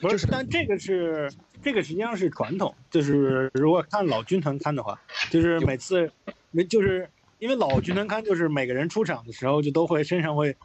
[0.00, 1.30] 不是，但这个是
[1.62, 5.00] 这个实际上是传统，就是如果看老军团刊的话，
[5.30, 6.10] 就是每次
[6.50, 10.56] 没就是因为老军团刊就是每个人出场的时候就都会身上会，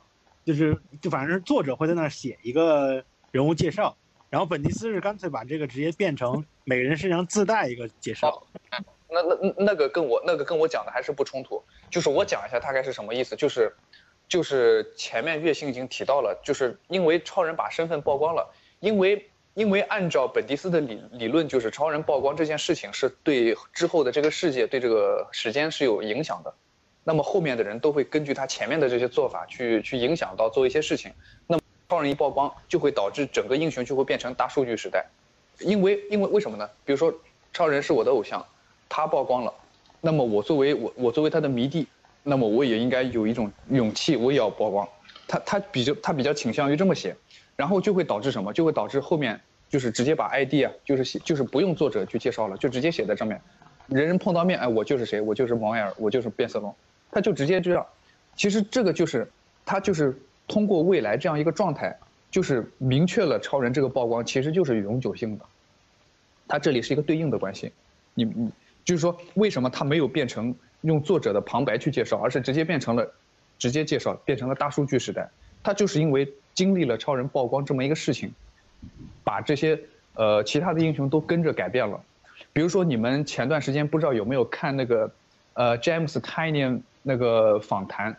[0.45, 3.95] 就是就反正是作者会在那儿写一个人物介绍。
[4.29, 8.41] 然后本迪斯是干脆把这个直接变成每个人身上自带一个介绍。
[9.07, 13.71] 那那那个跟我那个跟我讲的还是不冲突，就是我讲一下大概是什么意思，就是
[14.33, 26.51] 就是前面月星已经提到了，就是因为超人把身份曝光了，因为因为按照本迪斯的理理论，就是超人曝光这件事情是对之后的这个世界对这个时间是有影响的，
[27.03, 31.13] 那么后面的人都会根据他前面的这些做法去去影响到做一些事情，
[31.45, 31.61] 那么。
[31.87, 35.05] 超人一曝光，就会导致整个英雄就会变成大数据时代，
[35.59, 36.67] 因为因为为什么呢？
[36.83, 37.13] 比如说，
[37.51, 38.43] 超人是我的偶像，
[38.89, 39.53] 他曝光了，
[40.01, 41.87] 那么我作为我我作为他的迷弟，
[42.23, 44.87] 那么我也应该有一种勇气，我也要曝光。
[45.27, 47.15] 他他比较他比较倾向于这么写，
[47.55, 48.51] 然后就会导致什么？
[48.51, 53.39] 就会导致后面就是直接把 ID 啊，就是写就是不用作者去介绍了，就直接写在上面，
[53.87, 56.73] 人人碰到面，哎，我就是谁，我就是蒙艾尔，我就是变色龙，
[57.11, 57.85] 他就直接这样。
[58.35, 59.29] 其实这个就是
[59.65, 60.17] 他就是。
[60.45, 61.97] 通过未来这样一个状态，
[62.29, 65.45] 就是明确了超人这个曝光其实就是永久性的，
[66.49, 67.71] 它这里是一个对应的关系。
[68.13, 68.51] 你你
[68.83, 70.53] 就是说，为什么它没有变成
[70.83, 73.11] 用作者的旁白去介绍，而是直接变成了
[73.59, 75.29] 直接介绍，变成了大数据时代？
[75.63, 78.31] 它就是因为经历了超人曝光这么一个事情，
[79.23, 79.79] 把这些
[80.13, 81.99] 呃其他的英雄都跟着改变了。
[82.51, 85.11] 比如说你们前段时间不知道有没有看那个
[85.53, 88.15] 呃 James t i n y 那个访谈？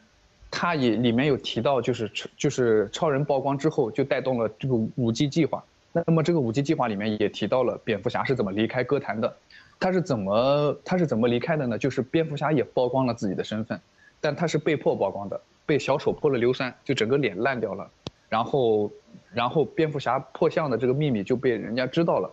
[0.50, 5.64] 他也里面有提到，就是就是超人曝光之后，就带动了这个五 G 计划。
[5.92, 9.36] 那么这个五 G 计划里面也提到了蝙蝠侠是怎么离开歌坛的，
[9.78, 11.78] 他是怎么他是怎么离开的呢？
[11.78, 13.80] 就是蝙蝠侠也曝光了自己的身份，
[14.20, 17.90] 但他是被迫曝光的，被小丑泼了硫酸，就整个脸烂掉了。
[18.28, 18.90] 然后
[19.32, 22.30] 然后蝙蝠侠破相的这个秘密就被人家知道了，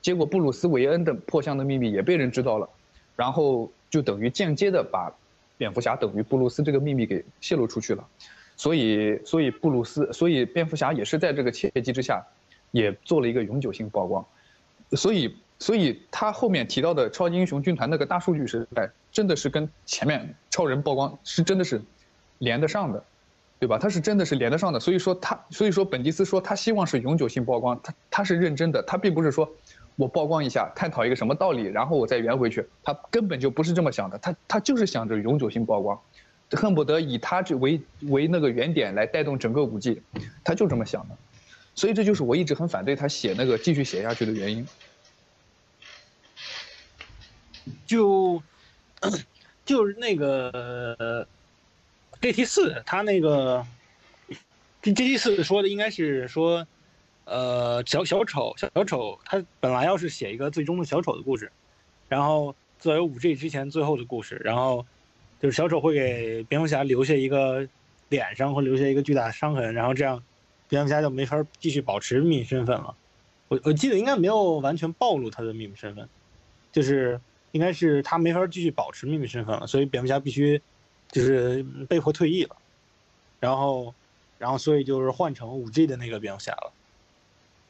[0.00, 2.68] 结果布鲁斯韦恩的破相的秘密也被人知道了，
[3.16, 5.12] 然后就等于间接的把。
[5.60, 8.02] 蝙蝠侠等于布鲁斯这个秘密给泄露出去了，
[8.56, 12.24] 所以所以布鲁斯所以蝙蝠侠也是在这个契机之下，
[12.70, 14.24] 也做了一个永久性曝光，
[14.92, 21.80] 所以所以他后面提到的超级英雄军团那个大数据时代，真的是跟前面超人曝光是真的是
[22.38, 23.04] 连得上的，
[23.60, 23.78] 对吧？
[23.78, 29.48] 他是真的是连得上的，所以说他所以说本迪斯说他希望是永久性曝光，他他是认真的，他并不是说。
[29.96, 32.64] 我曝光一下，探讨一个什么道理，然后我再圆回去。
[32.82, 36.00] 他根本就不是这么想的，他他就是想着永久性曝光，
[36.52, 40.00] 恨不得以他这为为那个原点来带动整个五 G，
[40.42, 41.14] 他就这么想的。
[41.74, 44.66] 所以这就是我一直很反对他写那个继续写下去的原因。
[47.86, 48.42] 就
[49.64, 51.26] 就是那个
[52.20, 53.66] G T 四，他那个
[54.82, 56.66] G T 四说的应该是说。
[57.26, 61.52] 呃，小小丑，小小丑，他本来要是写一个最终的小丑的故事，
[62.08, 64.84] 然后作为五 G 之前最后的故事，然后
[65.40, 67.68] 就是小丑会给蝙蝠侠留下一个
[68.08, 70.20] 脸上会留下一个巨大的伤痕，然后这样
[70.66, 72.96] 蝙蝠侠就没法继续保持秘密身份了。
[73.46, 76.08] 我我记得应该没有完全暴露他的秘密身份，
[76.72, 77.20] 就是
[77.52, 80.60] 应该是他没法继续保持秘密身份了，所以蝙蝠侠必须
[81.10, 82.56] 就是被迫退役了，
[83.40, 83.94] 然后
[84.38, 86.72] 然后所以就是换成五 G 的那个蝙蝠侠了。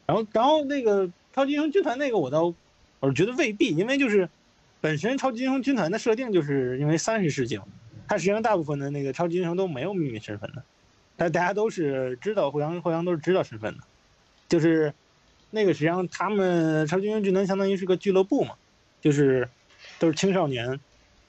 [0.07, 2.53] 然后，然后那个超级英雄军团那个，我倒
[2.99, 4.29] 我觉得未必，因为就是
[4.81, 7.65] 本身超级英雄军团的设定就是因为三十世纪嘛，
[8.09, 10.63] 它实际上大部分的那个超级英雄都没有秘密身份的，
[11.17, 13.85] 但大家都是知道互相互相都是知道身份的，
[14.49, 14.93] 就是
[15.51, 18.57] 那个实际上他们超级英雄军团相当于是个俱乐部嘛，
[19.01, 19.49] 就是
[20.01, 20.81] 都是青少年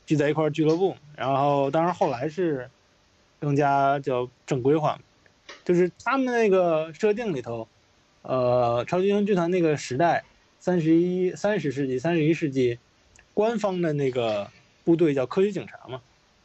[0.07, 2.67] 聚在一块儿俱乐部，然后当然后来是
[3.39, 4.99] 更加叫正规化，
[5.63, 7.67] 就是他们那个设定里头。
[8.23, 10.23] 呃，超级英雄军团那个时代，
[10.59, 12.77] 三十一三十世纪三十一世纪，
[13.33, 14.47] 官方的那个
[14.83, 15.99] 部队叫科学警察嘛，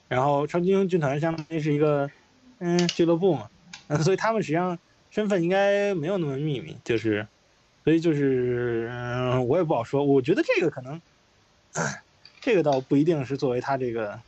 [0.09, 2.11] 然后超级英雄军团相当于是一个
[2.61, 3.51] 嗯俱乐部嘛，
[3.89, 4.79] 嗯，所以他们实际上
[5.11, 7.29] 身份应该没有那么秘密，就是，
[7.85, 10.99] 所以就是嗯，我也不好说，我觉得这个可能，
[12.47, 14.21] 这个倒不一定是作为他这个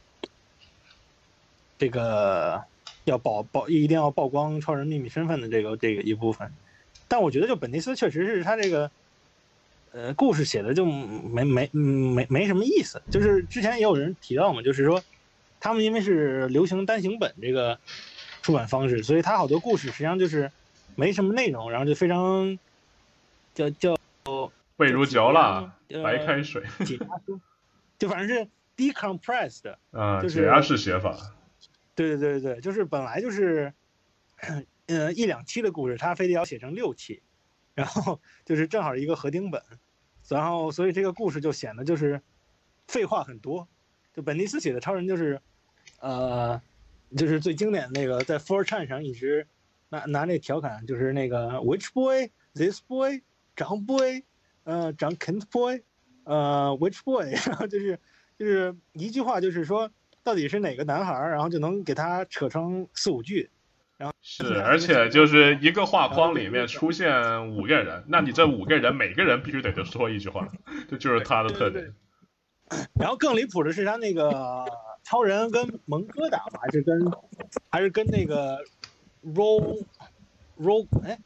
[1.78, 2.60] 这个
[3.04, 6.52] 要曝曝一定要曝光超人秘密身份的这个这个一部分。
[7.06, 8.90] 但我觉得，就本尼斯确实是他这个，
[9.92, 13.00] 呃，故事写的就没没没没什么意思。
[13.08, 15.00] 就是之前也有人提到嘛，就是说，
[15.60, 17.78] 他们因为是流行单行本这个
[18.42, 20.50] 出版方式，所以他好多故事实际上就是
[20.96, 22.58] 没什么内容，然后就非常
[23.54, 23.96] 叫叫
[24.78, 27.40] 味如嚼蜡，呃白开水，解压缩，
[27.98, 31.16] 就反正是 decompressed，啊，就是解压式写法，
[31.94, 33.72] 对对对对，就是本来就是，
[34.86, 37.22] 呃一两期的故事，他非得要写成六期，
[37.74, 39.62] 然后就是正好一个合订本，
[40.28, 42.22] 然后所以这个故事就显得就是
[42.86, 43.66] 废话很多。
[44.14, 45.40] 就本尼斯写的超人就是，
[46.00, 46.60] 呃，
[47.16, 49.46] 就是最经典的那个在 Four Chan 上一直
[49.88, 53.22] 拿拿那调侃，就是那个 Which boy this boy
[53.56, 54.22] 长 boy，
[54.64, 55.82] 呃长 Kent boy，
[56.28, 57.98] 呃 Which boy， 然后就是
[58.38, 59.90] 就是一句话就是说
[60.22, 63.48] 到底是哪个男孩儿，然后就能给他扯成四五句。
[63.96, 70.46] 然后是，而且就是一个画框里面出现五个人，那你这五个人每个人必须得就说一句话，
[70.88, 71.92] 这就是他的特点。
[73.00, 74.64] 然后更离谱的是他那个
[75.02, 77.10] 超人跟蒙哥打吧，还是跟
[77.70, 78.58] 还是跟那个
[79.24, 79.82] roll
[80.60, 81.18] roll 哎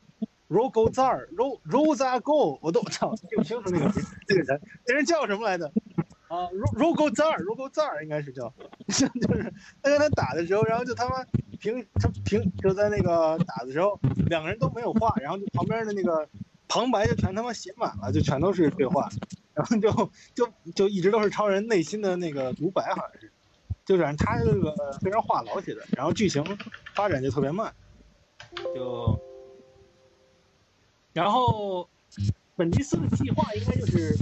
[0.53, 3.91] Rogo Zar Ro Rosa Go，我都操记不清楚那个
[4.27, 5.67] 这个人，这人叫什么来着？
[6.29, 8.53] 啊，Ro Rogo Zar Rogo Zar 应该是叫，
[8.87, 11.25] 就是他跟他打的时候，然后就他妈
[11.59, 13.99] 平他平就在那个打的时候，
[14.29, 16.29] 两个人都没有话，然后就旁边的那个
[16.69, 19.09] 旁白就全他妈写满了，就全都是对话。
[19.55, 23.31] 然后就就就一直都是超人内心的那个独白，好像是，
[23.85, 26.43] 就反正他这个非常话痨写的，然后剧情
[26.95, 27.71] 发展就特别慢，
[28.75, 29.21] 就，
[31.13, 31.89] 然后
[32.57, 34.17] 本迪斯的计划应该就是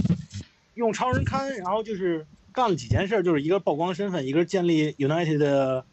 [0.75, 5.83] 用超人刊，然后就是干了几件事，就是一个曝光身份，一个建立 United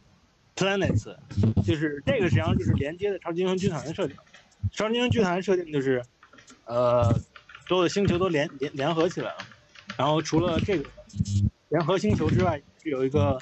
[0.57, 1.17] Planets，
[1.65, 4.17] 就是这个实际上就是连接的超级英雄军团的设定，
[4.73, 6.03] 超级英雄军团的设定就是，
[6.65, 7.15] 呃。
[7.69, 9.47] 所有的星球都联联联合起来了，
[9.99, 10.89] 然后除了这个
[11.69, 13.39] 联合星球之外，是有一个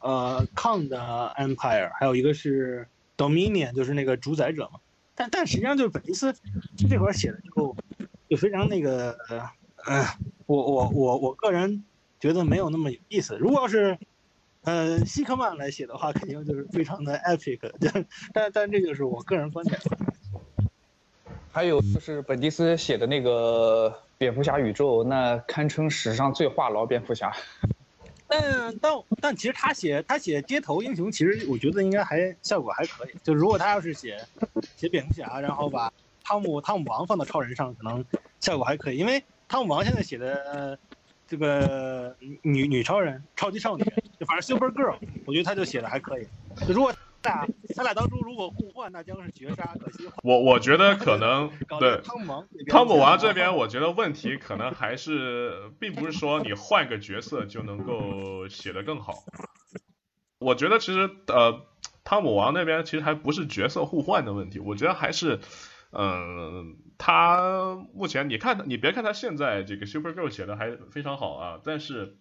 [0.00, 0.98] 呃抗的
[1.38, 4.80] Empire，还有一个是 Dominion，就是那个主宰者嘛。
[5.22, 6.34] 但但实际上就是本尼斯
[6.90, 7.76] 这块写的就
[8.28, 9.16] 就非常那个
[9.86, 10.04] 呃，
[10.46, 11.84] 我我我我个人
[12.18, 13.36] 觉得没有那么有意思。
[13.38, 13.96] 如果要是
[14.62, 17.60] 呃希克曼来写的话，肯定就是非常的 epic，
[18.34, 19.78] 但但这就是我个人观点。
[21.52, 27.32] 还有就是本迪斯写的那个蝙蝠侠宇宙，那堪称史上最话痨蝙蝠侠。
[28.32, 33.14] 但但但其实他写他写街头英雄，其实我觉得应该还效果还可以。
[33.22, 34.18] 就如果他要是写
[34.76, 35.92] 写蝙蝠侠，然后把
[36.24, 38.02] 汤姆汤姆王放到超人上，可能
[38.40, 38.96] 效果还可以。
[38.96, 40.78] 因为汤姆王现在写的、
[41.28, 43.84] 这个女女超人、超级少女，
[44.18, 46.26] 就反正 Super Girl，我觉得他就写的还可以。
[46.66, 49.74] 如果俩他俩当初如果互换，那将是绝杀。
[49.78, 59.24] 可惜我我觉得可能对汤姆王汤姆王这边，我觉得问题可能还是，并不是说你换个角色就能够写得更好。
[60.38, 61.66] 我觉得其实呃，
[62.02, 65.38] 汤姆王那边其实还不是角色互换的问题，我觉得还是，
[65.92, 72.16] 嗯、他目前你看，你别看他现在这个 Super Girl 写的还非常好啊，但是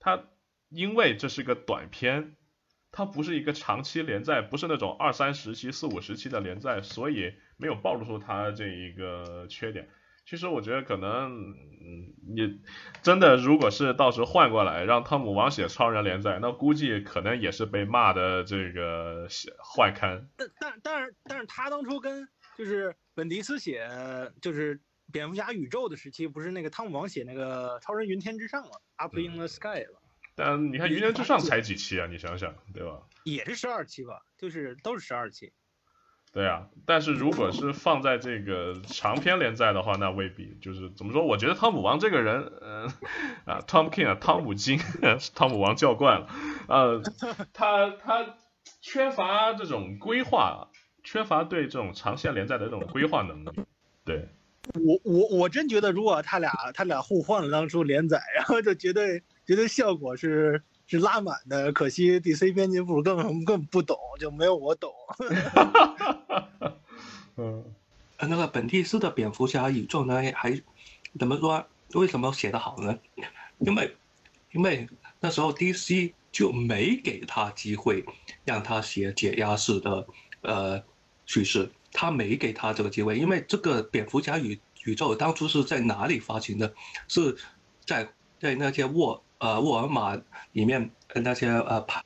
[0.00, 0.24] 他
[0.68, 2.34] 因为这是个短片。
[2.90, 9.88] 它不是一个长期连载，不是那种二三十期、四五十期的连载，所以没有暴露出它这一个缺点。
[10.24, 12.60] 其实我觉得可能，嗯，你
[13.02, 19.26] 真的如果是到时候换过来让汤姆王写超人连载，那估计可能也是被骂的这个
[19.64, 20.28] 坏刊。
[20.36, 22.28] 但但但是但是他当初跟
[22.58, 23.88] 就是本迪斯写
[24.42, 24.78] 就是
[25.10, 29.97] 蝙蝠侠宇宙的时期，不是那个汤姆王写那个超人云天之上嘛，Up in the Sky 了。
[30.38, 32.06] 但你看《云天之上》才几期啊？
[32.06, 33.00] 你想想，对吧？
[33.24, 35.52] 也是十二期吧，就是都是十二期。
[36.32, 40.56] 对啊，但是如果是放在这个长篇连载的话，那未必。
[40.62, 41.24] 就是怎么说？
[41.24, 42.92] 我觉得汤姆王这个人，嗯、
[43.46, 44.78] 呃、啊，Tom King 啊，汤姆金，
[45.34, 46.28] 汤姆王叫惯了，
[46.68, 47.02] 呃，
[47.52, 48.36] 他他
[48.80, 50.68] 缺乏这种规划，
[51.02, 53.50] 缺乏对这种长线连载的这种规划能力。
[54.04, 54.28] 对，
[54.74, 59.24] 我我我真觉得，如果他俩他俩互换了当初连载，然后就绝对。
[59.48, 64.92] 觉得效果是是拉满的，可惜 DC 编辑部根本根本不懂，就没有我懂。
[67.36, 67.64] 嗯，
[68.20, 70.60] 那个本蒂斯的蝙蝠侠宇宙呢，还
[71.18, 71.66] 怎么说？
[71.94, 72.98] 为什么写得好呢？
[73.56, 73.96] 因为
[74.52, 74.86] 因为
[75.18, 78.04] 那时候 DC 就没给他机会
[78.44, 80.06] 让他写解压式的
[80.42, 80.82] 呃
[81.24, 86.74] 叙事，他没给他这个机会，因为这个蝙蝠侠宇宇宙当初是在哪里发行的？
[87.08, 87.34] 是
[87.86, 88.06] 在
[88.38, 89.24] 在那些沃。
[89.38, 90.20] 呃，沃尔玛
[90.52, 92.02] 里面那些呃拍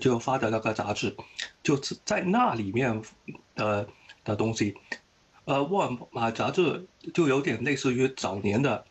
[0.00, 1.14] 就发的那个杂志，
[1.62, 3.02] 就是在那里面
[3.54, 3.88] 的
[4.24, 4.76] 的东西。
[5.44, 8.84] 呃，沃尔玛杂志就有点类似于早年的，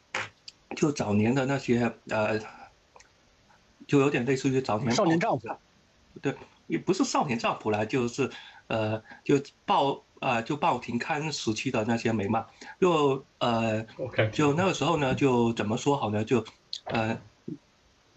[0.76, 2.40] 就早年的那些呃，
[3.88, 5.48] 就有点类似于早年少年丈夫，
[6.22, 6.36] 对，
[6.66, 8.30] 也不是少年丈夫啦，就是
[8.68, 12.46] 呃，就报呃就报停刊时期的那些美漫，
[12.82, 16.24] 就呃 OK，就那个时候呢，就怎么说好呢？
[16.24, 16.44] 就
[16.86, 17.16] 呃，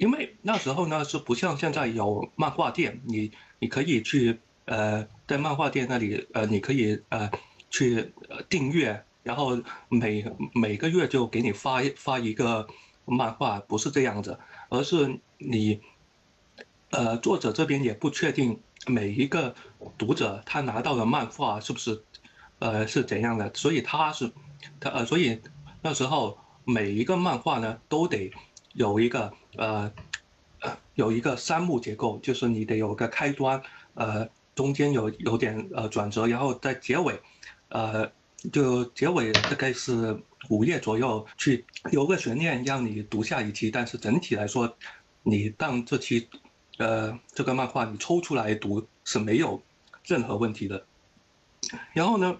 [0.01, 7.31] 因为那时候呢是不像现在有漫画店，你你可以去呃在漫画店那里呃你可以呃
[7.69, 8.11] 去
[8.49, 10.25] 订阅，然后每
[10.55, 12.67] 每个月就给你发发一个
[13.05, 14.39] 漫画，不是这样子，
[14.71, 15.79] 而是你
[16.89, 19.55] 呃作者这边也不确定每一个
[19.99, 22.03] 读者他拿到的漫画是不是
[22.59, 24.33] 呃是怎样的，所以他是
[24.81, 25.39] 他呃所以
[25.83, 28.33] 那时候每一个漫画呢都得
[28.73, 29.93] 有一个呃
[30.95, 33.61] 有一个三幕结构，就是你得有个开端，
[33.95, 37.19] 呃中间有有点呃转折，然后在结尾，
[37.69, 38.11] 呃
[38.53, 40.19] 就结尾大概是
[40.51, 44.77] 五页左右，去有个悬念让你读下一期，但是整体来说，
[45.23, 46.29] 你当这期
[46.79, 49.63] 呃这个漫画你抽出来读是没有
[50.05, 50.87] 任何问题的。
[51.95, 52.39] 然后呢，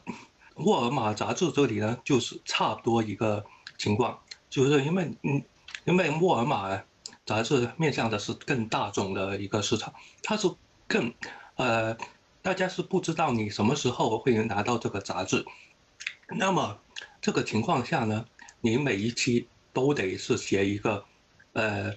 [0.57, 3.45] 沃尔玛杂志这里呢就是差不多一个
[3.79, 5.43] 情况，就是因为嗯，
[5.85, 6.83] 因为沃尔玛
[7.27, 10.51] 杂志面向的是更大众的一个市场，它是
[10.87, 11.13] 更
[11.55, 11.97] 呃，
[12.43, 15.45] 大家是不知道你什么时候会拿到这个杂志，
[16.37, 16.79] 那么
[17.21, 18.27] 这个情况下呢，
[18.61, 21.05] 你每一期都得是写一个
[21.53, 21.95] 呃，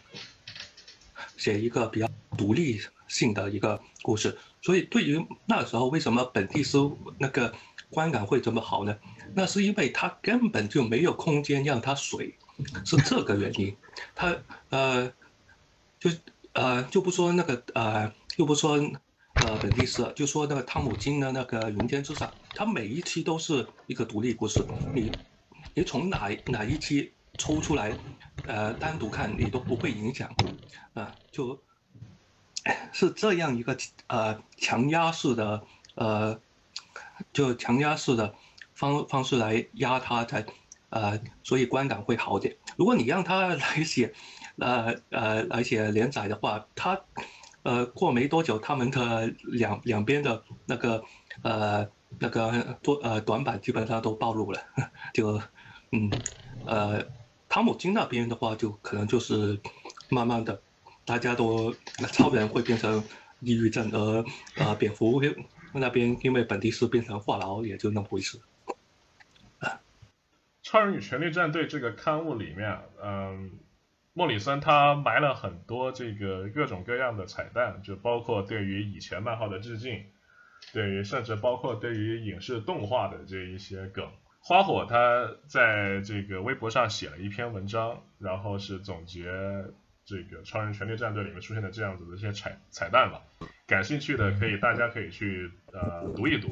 [1.37, 2.07] 写一个比较
[2.37, 7.53] 独立性的一个故事，所以对于那时候为什么本地书那个
[7.89, 8.95] 观感会这么好呢？
[9.33, 12.35] 那是因为它根本就没有空间让它水，
[12.85, 13.75] 是这个原因。
[14.15, 14.35] 他
[14.69, 15.13] 呃，
[15.99, 16.09] 就
[16.53, 18.79] 呃就不说那个呃，就不说
[19.37, 25.17] 呃本地诗，就说那个汤姆金的那个《云天之上》，它每一期都是一个独立故事，你
[25.73, 27.97] 你从哪哪一期抽出来，
[28.45, 30.35] 呃单独看你都不会影响，
[30.93, 31.63] 啊、就
[32.91, 33.75] 是这样一个
[34.07, 36.39] 呃强压式的呃，
[37.33, 38.35] 就强压式的
[38.73, 40.45] 方方式来压它才
[40.93, 42.55] 呃，所以观感会好点。
[42.77, 44.13] 如果你让他来写，
[44.59, 46.99] 呃呃来写连载的话，他
[47.63, 51.03] 呃过没多久，他们的两两边的那个
[51.41, 51.87] 呃
[52.19, 54.61] 那个多呃短板基本上都暴露了，
[55.15, 55.41] 就
[55.91, 56.11] 嗯
[56.67, 57.03] 呃
[57.49, 59.59] 汤姆金那边的话，就可能就是
[60.09, 60.61] 慢慢的
[61.05, 61.73] 大家都
[62.13, 63.03] 超人会变成
[63.39, 64.23] 抑郁症，而
[64.57, 65.19] 呃蝙蝠
[65.73, 68.37] 那边因为本地是变成话痨，也就那么回事。
[70.63, 73.51] 《超人与权力战队》这个刊物里面，嗯，
[74.13, 80.05] 莫里森他埋了很多这个各种各样的彩蛋，就包括对于以前漫画的致敬，
[80.71, 84.09] 对于甚至包括对于影视动画的这一些梗。
[84.39, 89.23] 花火他在这个微博上写了一篇文章，然后是总结
[90.05, 93.21] 这个《超人权力战队》里面出现的这样子的一些彩彩蛋吧。
[93.67, 96.49] 感兴趣的可以大家可以去呃读一读，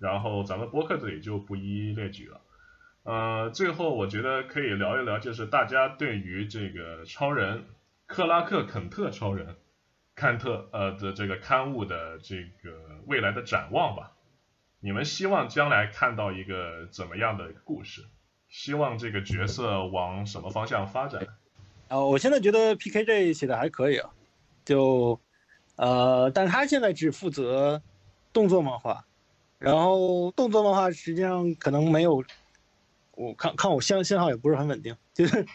[0.00, 2.40] 然后咱们播客这里就不一一列举了。
[3.04, 7.64] 呃，最后我觉得可以聊一聊，就是大家对于这个超人
[8.06, 9.56] 克拉克肯特超人
[10.14, 14.12] 坎特呃的这个刊物的这个未来的展望吧。
[14.80, 18.04] 你们希望将来看到一个怎么样的故事？
[18.48, 21.26] 希望这个角色往什么方向发展？
[21.88, 24.10] 呃，我现在觉得 PKJ 写的还可以啊，
[24.64, 25.18] 就
[25.76, 27.82] 呃，但他现在只负责
[28.32, 29.04] 动作漫画，
[29.58, 32.22] 然后动作漫画实际上可能没有，
[33.16, 35.46] 我看看我信信号也不是很稳定，就是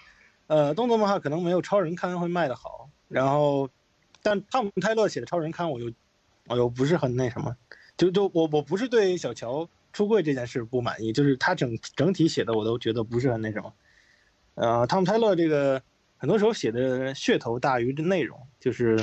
[0.48, 3.70] 呃，动作漫画可能没有超人刊会卖的好，然后
[4.22, 5.92] 但汤姆泰勒写的超人刊我又
[6.48, 7.56] 我又不是很那什么，
[7.98, 13.74] 就就我我不是对小乔出柜这件事不满意，就是他整整体写的我都觉得不是很那什么，
[14.56, 15.82] 呃，汤姆泰勒这个。
[16.20, 18.98] 很多时候写的噱头大于这内容，就是，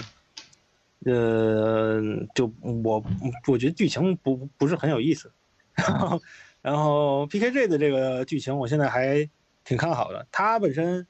[1.05, 2.03] 呃，
[2.35, 3.01] 就我
[3.47, 5.31] 我觉得剧情不不是很有意思，
[5.75, 6.21] 然 后
[6.65, 9.29] 然后 P.K.J 的这个剧情我现在还
[9.65, 11.07] 挺看好的，他本身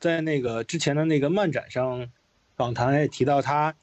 [0.00, 2.08] 在那个之前的那个漫展上
[2.56, 3.74] 访谈也提到他，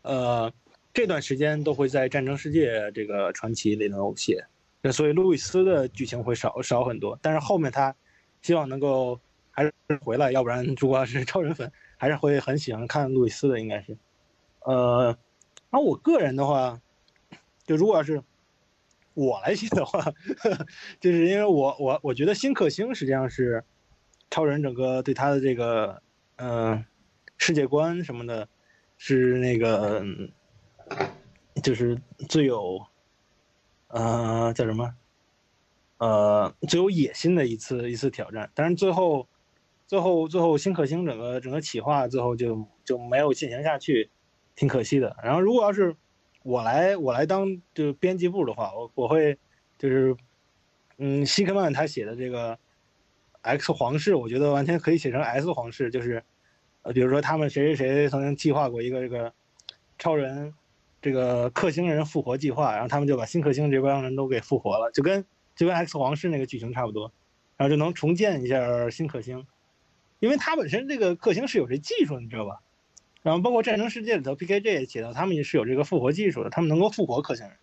[0.00, 0.50] 呃，
[0.94, 4.46] 这段时间都会在战争世界这个传奇里头写，
[4.80, 7.94] 那所以路易斯的剧情会少少很多，但是后面他
[8.40, 9.20] 希望能够。
[9.52, 9.72] 还是
[10.04, 13.98] 回来，要不然如果要是超人粉，还是会很喜欢看路易斯的，应该是。
[14.60, 15.06] 呃，
[15.68, 16.80] 然后我个人的话，
[17.66, 18.22] 就如果要是
[19.26, 20.02] 我来写的话，
[21.00, 23.62] 就是因为我我我觉得新克星实际上是
[24.30, 26.02] 超人整个对他的这个
[26.36, 26.84] 嗯、呃、
[27.36, 28.48] 世界观什么的，
[28.96, 30.04] 是那个
[31.62, 32.80] 就是最有
[33.88, 34.94] 呃叫什么
[35.98, 39.28] 呃最有野心的一次一次挑战，但是最后。
[39.90, 44.08] 最后，最后新克星整个整个企划最后就就没有进行下去，
[44.54, 45.16] 挺可惜的。
[45.20, 45.96] 然后，如果要是
[46.42, 49.36] 我来我来当就是编辑部的话，我我会
[49.78, 50.16] 就是
[50.98, 52.58] 嗯，希克曼他写的这个
[53.42, 56.22] X 皇室，我觉得完全可以写成 S 皇室，就是
[56.82, 59.32] 呃，比如说他们谁谁谁曾经计划过一个这个
[59.98, 60.52] 超人
[61.02, 65.24] 这个克星人复活计划，然后他们就把新克星这帮人都给复活了，就跟
[65.54, 67.12] 就跟 X 皇室那个剧情差不多，
[67.56, 69.46] 然后就能重建一下新克星，
[70.20, 72.60] 因为他本身这个克星是有这技术，你知道吧？
[73.22, 77.54] 然后包括战争世界里头，PKG 也写到他们也是有这个复活技术的，他们能够复活克星人。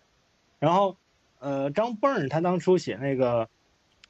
[0.58, 0.96] 然后，
[1.40, 3.48] 呃，张蹦儿他当初写那个，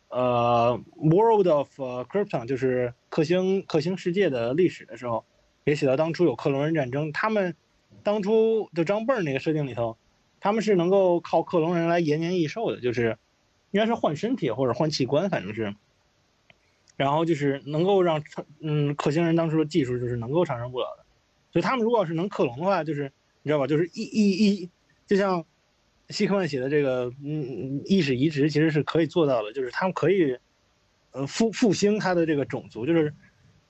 [0.08, 0.80] 呃，
[1.10, 5.24] 《World of Krypton》就是克星克星世界的历史的时候，
[5.64, 7.54] 也写到当初有克隆人战争，他们
[8.02, 9.96] 当初就张蹦儿那个设定里头，
[10.40, 13.18] 他们是能够靠克隆人来延年益寿的，就是
[13.70, 15.74] 应该是换身体或者换器官，反正是。
[16.96, 18.22] 然后就是能够让
[18.60, 21.04] 嗯克星人当初的技术就是能够长生不老的。
[21.58, 23.10] 所以他们如果要是能克隆的话，就是
[23.42, 23.66] 你知道吧？
[23.66, 24.70] 就是一一一，
[25.08, 25.44] 就像
[26.08, 30.38] 希克曼写的这个，嗯，意识移植其实是可以做到的，就是他们可以，
[31.10, 33.12] 呃，复复兴他的这个种族，就是，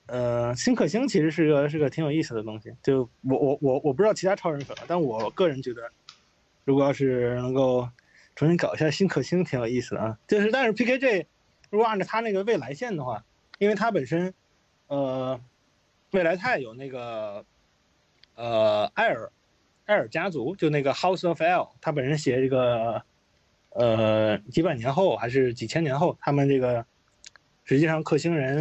[0.05, 2.71] 呃，新克星其实是个是个挺有意思的东西。
[2.83, 5.81] 就我我我我不知道其他超人粉，但我个人觉得，
[6.63, 7.89] 如果要是能够
[8.35, 10.19] 重新搞一下新克星，挺有意思的啊。
[10.27, 11.25] 就是，但是 PKG
[11.71, 13.25] 如果按照他那个未来线的话，
[13.57, 14.31] 因为他本身，
[14.87, 15.41] 呃，
[16.11, 17.43] 未来太有那个。
[18.39, 19.29] 呃，艾尔，
[19.85, 23.03] 艾尔家族就那个 House of L，他本身写这个，
[23.71, 26.85] 呃，几百年后还是几千年后，他们这个
[27.65, 28.59] 实际上克星人，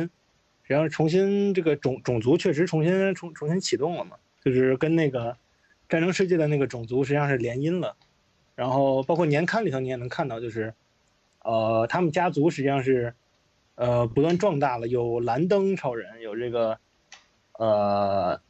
[0.64, 5.36] 实际上重新这个种种族确实重新重重新启动了嘛，就是跟那个
[5.88, 7.94] 战争世界的那个种族实际上是联姻了，
[8.56, 10.74] 然后包括年刊里头你也能看到，就是，
[11.44, 13.14] 呃，他们家族实际上是，
[13.76, 16.80] 呃，不断壮大了，有蓝灯超人，有这个，
[17.52, 18.40] 呃。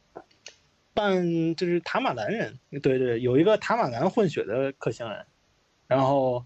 [0.93, 5.25] 半就是塔马兰人，对对，有一个塔马兰混血的克星人，
[5.87, 6.43] 然后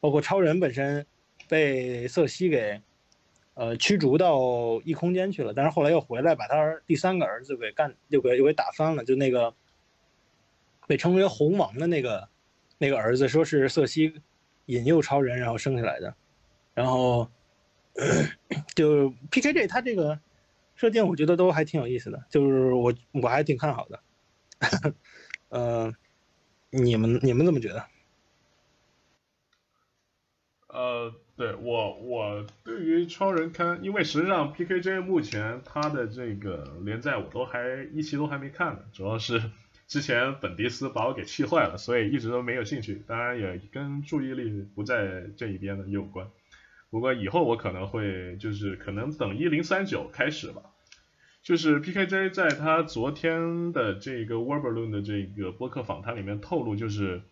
[0.00, 1.06] 包括超人本身
[1.48, 2.80] 被瑟西给
[3.54, 9.54] 呃驱逐到异空间去了，但是后来又回来，把他第三个儿子给干又给又给打翻了，就那个
[10.86, 12.28] 被称为红王的那个
[12.78, 14.20] 那个儿子，说是瑟西
[14.66, 16.14] 引诱超人然后生下来的，
[16.74, 17.28] 然后
[18.74, 20.18] 就 PKG 他这个。
[20.82, 24.00] 设定我觉得都还挺有意思的，就是我我还挺看好的，
[25.48, 25.92] 呃，
[26.70, 27.86] 你们你们怎么觉得？
[30.66, 39.40] 呃，对我我对于超人刊，因为实际上 PKJ 目前它的这个连载我都还一期都还没看呢，主要是
[39.86, 46.26] 之前本迪斯把我给气坏了，所以一直都没有兴趣，当然也跟注意力不在这一边的有关。
[46.90, 50.71] 不过以后我可能会就是可能等一零三九开始吧。
[51.42, 57.22] 就是 PKJ 在他昨天的这个 w e r b e r l o n 的这个播客访谈里面透露，就是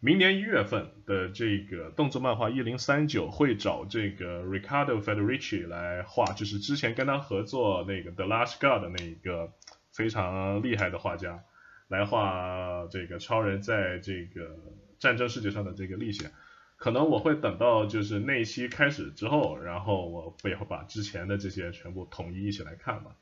[0.00, 9.50] 明年一月份的这个动作漫画一零三九会找这个 Ricardo Federici 来画，就是之前跟他合作那个 The Last God 的那一个
[9.90, 11.42] 非常厉害的画家
[11.88, 14.58] 来画这个超人在这个
[14.98, 16.30] 战争世界上的这个历险。
[16.76, 23.16] 可能我会等到就是那一期开始之后，然后我也会把之前的这些全部统一一起来看吧。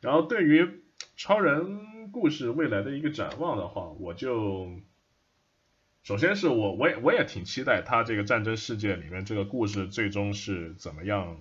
[0.00, 0.82] 然后对于
[1.16, 4.70] 超人故事未来的一个展望的话，我就
[6.02, 11.38] 首先是我我也我也挺期待他这个战争世界里面这个故事最终是怎么样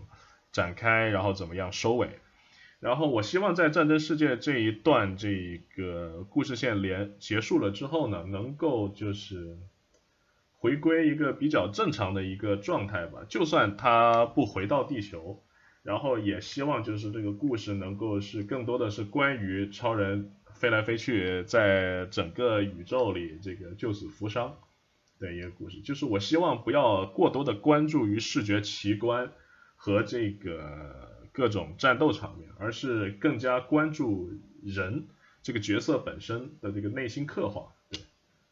[0.51, 2.09] 展开，然后怎么样收尾。
[2.79, 9.57] 然后我希望在战争世界这一段这个故事线连结束了之后呢，能够就是
[10.53, 13.25] 回归一个比较正常的一个状态吧。
[13.27, 15.43] 就算他不回到地球。
[15.85, 24.57] 然后也希望就是这个故事能够是更多的是关于超人飞来飞去，在整个宇宙里这个救死扶伤
[25.19, 25.81] 的一个故事。
[25.81, 29.31] 就是我希望不要过多的关注于视觉奇观
[29.75, 34.31] 和这个各种战斗场面，而是更加关注
[34.63, 35.05] 人
[35.43, 37.73] 这个角色本身的这个内心刻画。
[37.91, 37.99] 对，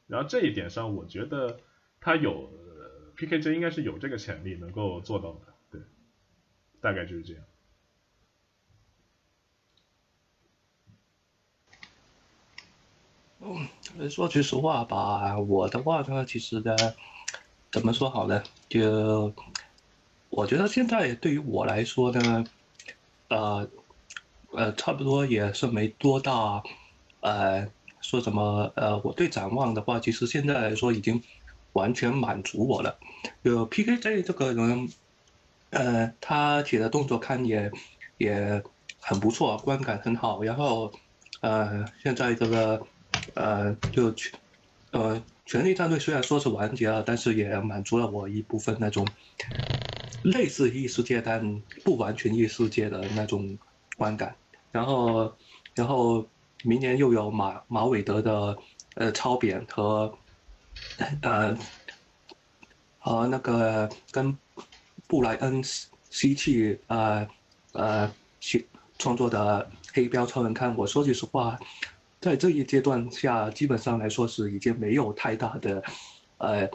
[0.05, 1.59] 然后这一点上，我觉得
[1.99, 2.51] 他有
[3.17, 5.52] PKJ 应该是有这个潜力能够做到的。
[6.83, 7.41] 大概就是这样。
[13.39, 16.75] 嗯，说句实话吧，我的话呢，其实呢，
[17.71, 18.43] 怎么说好呢？
[18.67, 19.33] 就
[20.27, 22.43] 我觉得现在对于我来说呢，
[23.29, 23.69] 呃，
[24.57, 26.61] 呃，差不多也是没多大，
[27.21, 27.71] 呃，
[28.01, 31.21] 说什么呃，我对展望的话，其实现在来说已经
[31.71, 32.99] 完全满足我了。
[33.43, 34.89] 有 PKJ 这个人。
[35.73, 37.71] 呃，他写的动作看也
[38.17, 38.61] 也
[39.01, 40.41] 很不错，观感很好。
[40.43, 40.91] 然后，
[41.41, 42.81] 呃，现在这个
[43.35, 44.13] 呃，就
[44.91, 49.11] 呃，权力战队虽然说是完结了，但是也满足了我一部分那种
[50.21, 51.43] 类似异世界但
[51.83, 53.57] 不完全异世界的那种
[53.97, 54.35] 观感。
[54.71, 55.35] 然后，
[55.75, 56.31] 然后
[56.63, 58.57] 明年又有马马韦德的
[58.95, 60.17] 呃超扁和
[61.21, 61.57] 呃
[62.99, 64.37] 和那个跟
[65.13, 65.61] 布莱恩
[66.09, 67.27] 西契呃
[67.73, 68.65] 呃写
[68.97, 70.75] 创作的黑标超人刊。
[70.75, 71.55] 我说句实话。
[72.19, 75.83] 在这一阶段下，基本上来说是已经没有太大的，
[76.39, 76.67] 呃，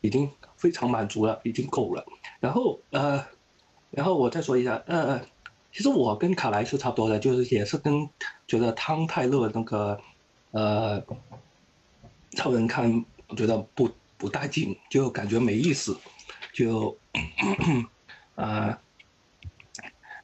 [0.00, 2.06] 已经非常满足了，已经够了。
[2.38, 3.24] 然后呃，
[3.90, 5.20] 然后我再说一下，呃，
[5.72, 8.08] 其实我跟卡莱是差不多的，就是也是跟
[8.46, 9.98] 觉得汤泰勒那个
[10.52, 11.02] 呃
[12.36, 15.96] 超人看，我觉得不不带劲，就感觉没意思，
[16.56, 16.96] 就
[18.34, 18.80] 啊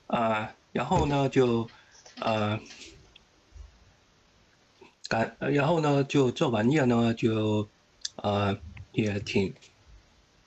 [0.06, 1.68] 啊，然后呢就
[2.20, 2.58] 呃。
[5.38, 7.68] 然后呢，就这玩意儿呢，就，
[8.16, 8.58] 呃，
[8.92, 9.52] 也挺，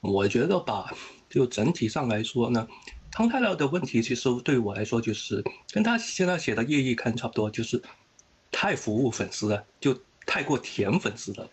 [0.01, 0.91] 我觉得吧，
[1.29, 2.67] 就整体上来说呢，
[3.11, 7.79] 汤泰勒的问题其实对我来说就是跟他现在写的《夜翼刊》差不多，就是
[8.51, 9.95] 太服务粉丝了，就
[10.25, 11.49] 太过甜粉丝的。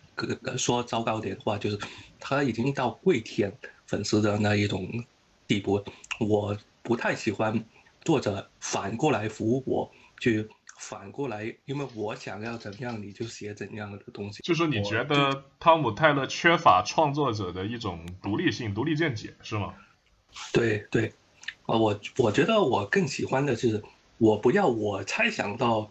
[0.57, 1.79] 说糟糕点的话，就是
[2.19, 3.51] 他已经到跪舔
[3.85, 4.89] 粉丝的那一种
[5.47, 5.83] 地步。
[6.19, 7.63] 我不太喜欢
[8.03, 10.49] 作者反过来服务我，去。
[10.79, 14.43] 反过来，因为我想要怎样，你就写怎样的东西。
[14.43, 19.73] 就是你觉得汤姆泰勒缺乏创作者的一种独立性、独立见解，是吗？
[20.51, 21.13] 对对，
[21.67, 23.81] 啊，我我觉得我更喜欢的是，
[24.17, 25.89] 我不要我猜想到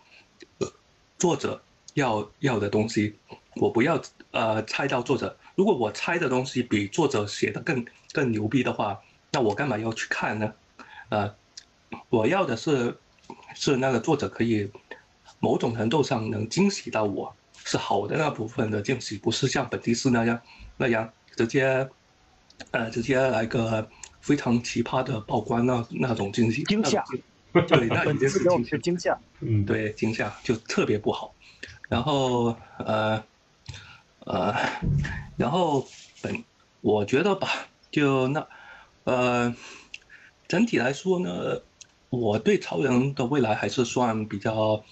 [1.17, 1.63] 作者
[1.95, 3.15] 要要的东西，
[3.57, 5.37] 我不要呃猜到作者。
[5.55, 10.53] 如果我猜的东西比作者写的更更牛逼的话，那我干嘛要去看呢？
[11.11, 11.35] 呃，
[12.09, 12.97] 我要的是
[13.55, 14.71] 是那个作者可以。
[15.45, 17.35] 某种程度上能惊喜到我，
[17.65, 20.41] 是好的那部分的惊喜，不是像本地斯那样
[20.77, 21.89] 那样直接，
[22.71, 23.89] 呃，直接来个
[24.21, 26.63] 非常奇葩的曝光那那种惊喜。
[26.63, 27.05] 惊吓，
[27.67, 31.35] 对，那已经是惊吓，嗯，对，惊吓就特别不好。
[31.93, 33.23] 然后，呃，
[34.25, 34.55] 呃，
[35.37, 35.87] 然后
[36.23, 36.43] 本
[36.81, 37.49] 我觉得吧，
[37.91, 38.47] 就那，
[39.05, 39.55] 呃，
[40.49, 41.61] 整体来说呢，
[42.09, 44.83] 我对超人的未来还是算比较。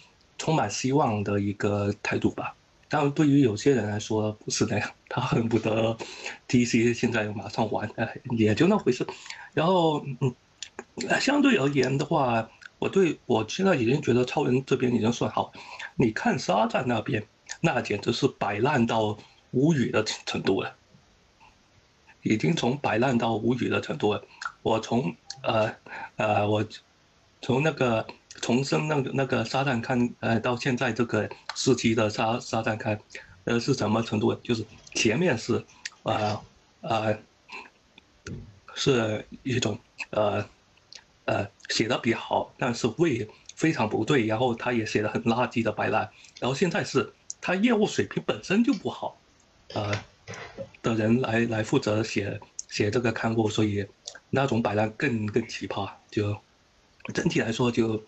[0.43, 2.55] 充满希望的一个态度吧，
[2.89, 5.95] 但对于有些人来说不是那样，他恨不得
[6.49, 9.07] DC 现在马上完，哎，也就那回事。
[9.53, 10.35] 然后，嗯，
[11.21, 12.49] 相对而言的话，
[12.81, 15.53] 我对我现在已经觉得超人这边已经算好。
[15.95, 17.25] 你看沙赞那边，
[17.61, 19.17] 那简直是摆烂到
[19.53, 20.75] 无语的程度了，
[22.25, 24.25] 已经从摆烂到无语的程度了。
[24.63, 25.73] 我从呃
[26.17, 26.67] 呃，我
[27.41, 28.05] 从那个。
[28.41, 32.99] 重生那个那个沙赞看，呃，到现在这个时期的沙沙赞看，
[33.45, 34.33] 呃，是什么程度？
[34.37, 34.65] 就是
[34.95, 35.63] 前面是，
[36.05, 36.41] 啊
[36.81, 37.13] 啊，
[38.75, 39.79] 是一种
[40.11, 40.43] 呃
[41.31, 46.11] 呃写的比较好，但是味非常不对，然后他也写的很垃圾的白烂，
[46.41, 49.17] 然后现在是他业务水平本身就不好，
[49.75, 50.05] 呃
[50.83, 53.87] 的人来来负责写写这个刊物，所以
[54.31, 56.37] 那种摆烂更更奇葩，就
[57.15, 58.03] 整体来说就。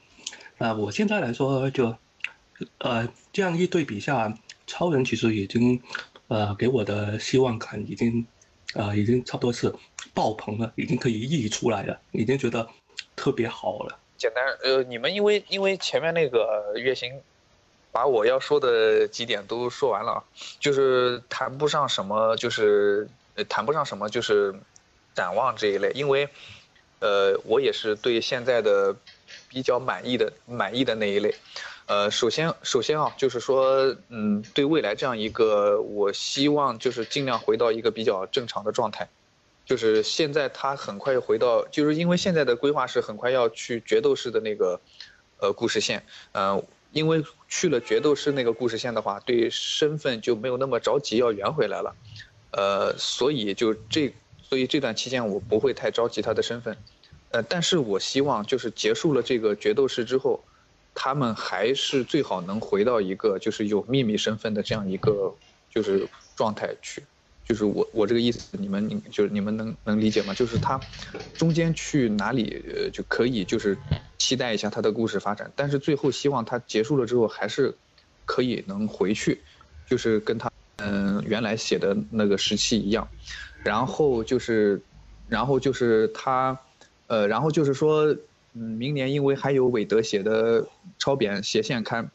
[0.58, 1.96] 啊，我现在来说就，
[2.78, 4.32] 呃，这样一对比下，
[4.64, 5.80] 超人其实已经，
[6.28, 8.24] 呃，给我的希望感已经，
[8.74, 9.74] 呃，已经差不多是
[10.14, 12.68] 爆棚了，已经可以溢出来了，已经觉得
[13.22, 13.96] 特别好了。
[14.16, 17.12] 简单，呃，你们因为因为前面那个月薪，
[17.92, 20.24] 把我要说的几点都说完了，
[20.58, 23.08] 就是谈不上什么，就是
[23.48, 24.52] 谈不上什么，就是
[25.14, 26.28] 展望这一类，因为，
[26.98, 28.96] 呃，我也是对现在的。
[29.48, 31.34] 比较满意的满意的那一类，
[31.86, 39.08] 呃，首先首先啊，就是说，嗯，对未来这样一个，我希望就是尽量回到一个比较正常的状态，
[39.64, 44.80] 就是现在他很快回到，就是因为现在的规划是很快要去决斗士的那个，
[45.38, 51.94] 呃，故事线，嗯，因为去了决斗士那个故事线的话，对身份就没有那么着急要圆回来了，
[52.50, 56.76] 呃，所以就这，所以这段期间我不会太着急他的身份。
[57.30, 60.44] 呃，但是我希望就是结束了这个决斗士之后，
[60.94, 65.34] 他们还是最好能回到一个就是有秘密身份的这样一个
[65.70, 66.06] 就是
[66.36, 67.02] 状态去，
[67.52, 70.32] 就是我我这个意思，你们你就是你们能能理解吗？
[70.32, 70.80] 就是他
[71.34, 73.76] 中间去哪里呃就可以就是
[74.16, 77.74] 期待一下他的故事发展，但是最后希望他结束了之后还是
[78.24, 79.42] 可以能回去，
[79.86, 83.06] 就是跟他嗯原来写的那个时期一样，
[83.62, 84.80] 然后就是
[85.28, 86.58] 然后就是他。
[87.08, 88.06] 呃，然后就是说，
[88.54, 90.66] 嗯，明年因为还有韦德写的
[90.98, 92.10] 超扁斜线刊，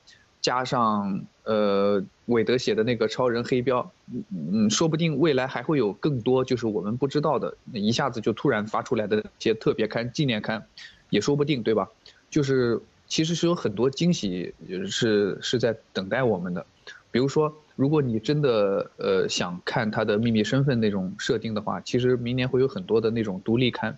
[0.47, 10.65] 加上呃韦德写的那个超人黑标，嗯嗯，说不定未来还会有更多就是我们不知道的，一下子就突然发出来的一些特别刊、纪念刊，
[11.09, 11.89] 也说不定，对吧？
[12.29, 14.53] 就是其实是有很多惊喜
[14.89, 16.65] 是是在等待我们的，
[17.11, 23.97] 比如说，如果你真的呃想看他的秘密身份那种设定的话，其实明年会有很多的那种独立刊，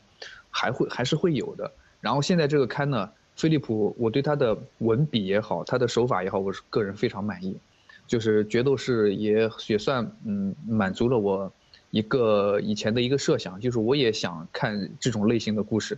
[0.50, 1.72] 还会还是会有的。
[2.02, 7.58] 然后现在这个刊呢，飞利浦，我对他的文笔也好，他的手法也好，我是个人非常满意。
[8.06, 11.50] 就是决斗士也也算嗯满足了我
[11.90, 15.98] 一个以前的一个设想，就是我也想看这种类型的故事，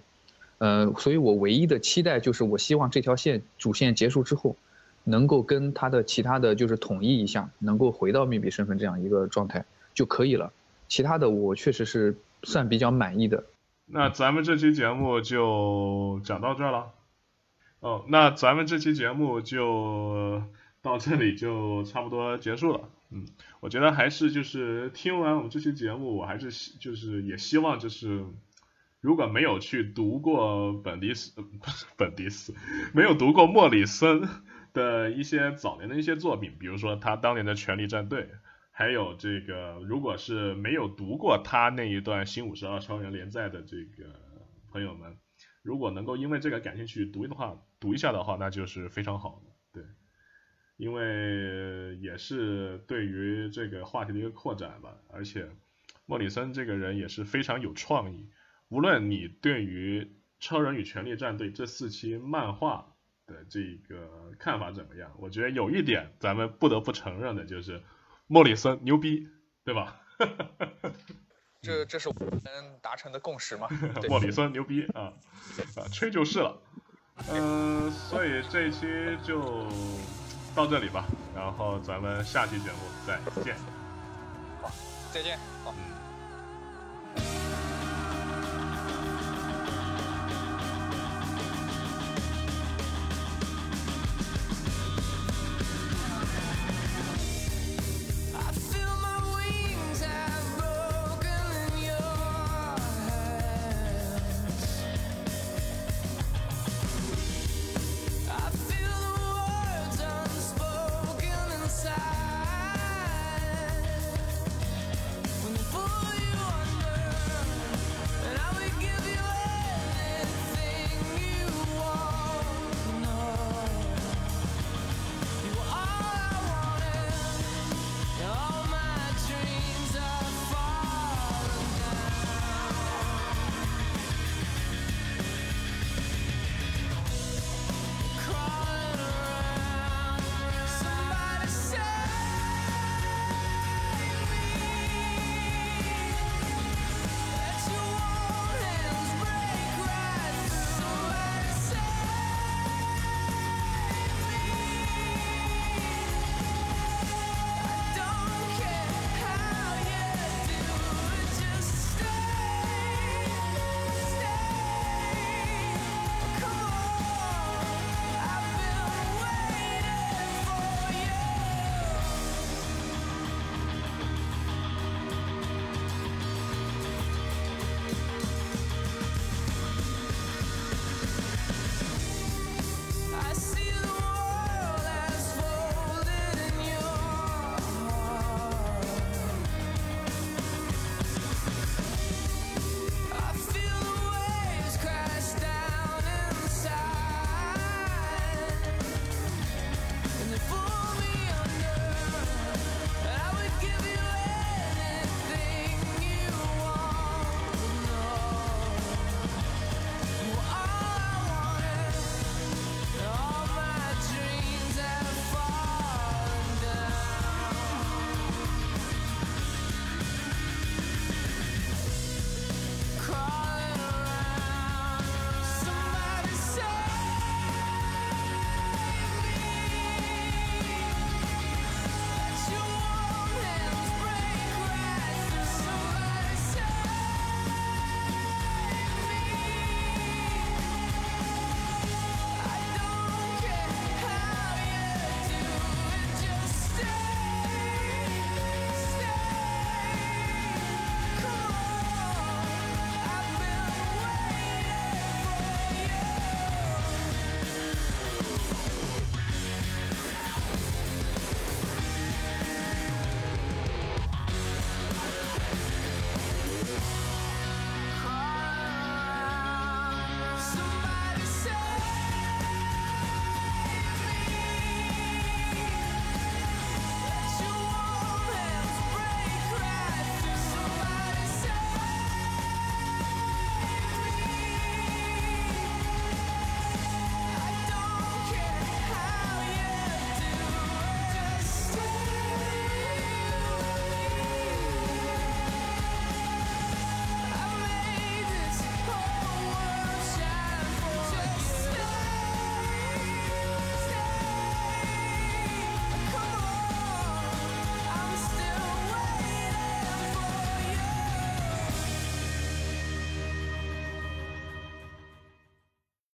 [0.60, 4.56] 呃，所以我唯一的期待就是我希望这条线主线结束之后，
[5.04, 9.66] 能够跟他的其他的就是统一一下，能够回到秘密身份这样一个状态
[9.96, 10.54] 就可以了。
[10.88, 13.44] 其他的我确实是算比较满意的。
[13.88, 16.92] 那咱们这期节目就讲到这儿了。
[17.82, 20.42] 哦，那咱们这期节目就。
[20.84, 23.28] 到这里就差不多结束了，嗯，
[23.60, 28.26] 我觉得还是就是听完我们这期节目，我还是就是也希望就是
[29.00, 32.56] 如果没有去读过本迪斯不是本迪斯，
[32.96, 34.28] 没有读过莫里森
[34.74, 38.24] 的一些早年的一些作品，比如说他当年的《权力战队》，
[38.72, 44.16] 还有这个如果是没有读过他那一段新五十二超人连载的这个
[44.72, 45.16] 朋友们，
[45.62, 49.84] 如果能够因为这个感兴趣读的话，读一下的话，那就是非常好的，对。
[50.78, 55.50] 因为也是对于这个话题的一个扩展吧，而且
[56.06, 58.30] 莫里森这个人也是非常有创意。
[58.70, 60.04] 无论你对于
[60.40, 62.96] 《超人与权力战队》这四期漫画
[63.28, 67.84] 的这个看法怎么样，我觉得有一点咱们不得不承认的就是
[68.28, 69.28] 莫里森牛逼，
[69.64, 70.00] 对吧？
[71.62, 73.68] 这这是我们达成的共识嘛？
[74.10, 75.14] 莫里森牛逼啊
[75.76, 76.60] 啊，吹就是了。
[77.30, 78.88] 嗯，所以这一期
[79.24, 79.66] 就。
[80.54, 83.56] 到这里吧，然后咱们下期节目再见。
[84.62, 84.70] 好，
[85.14, 85.40] 再见。
[85.64, 85.74] 好。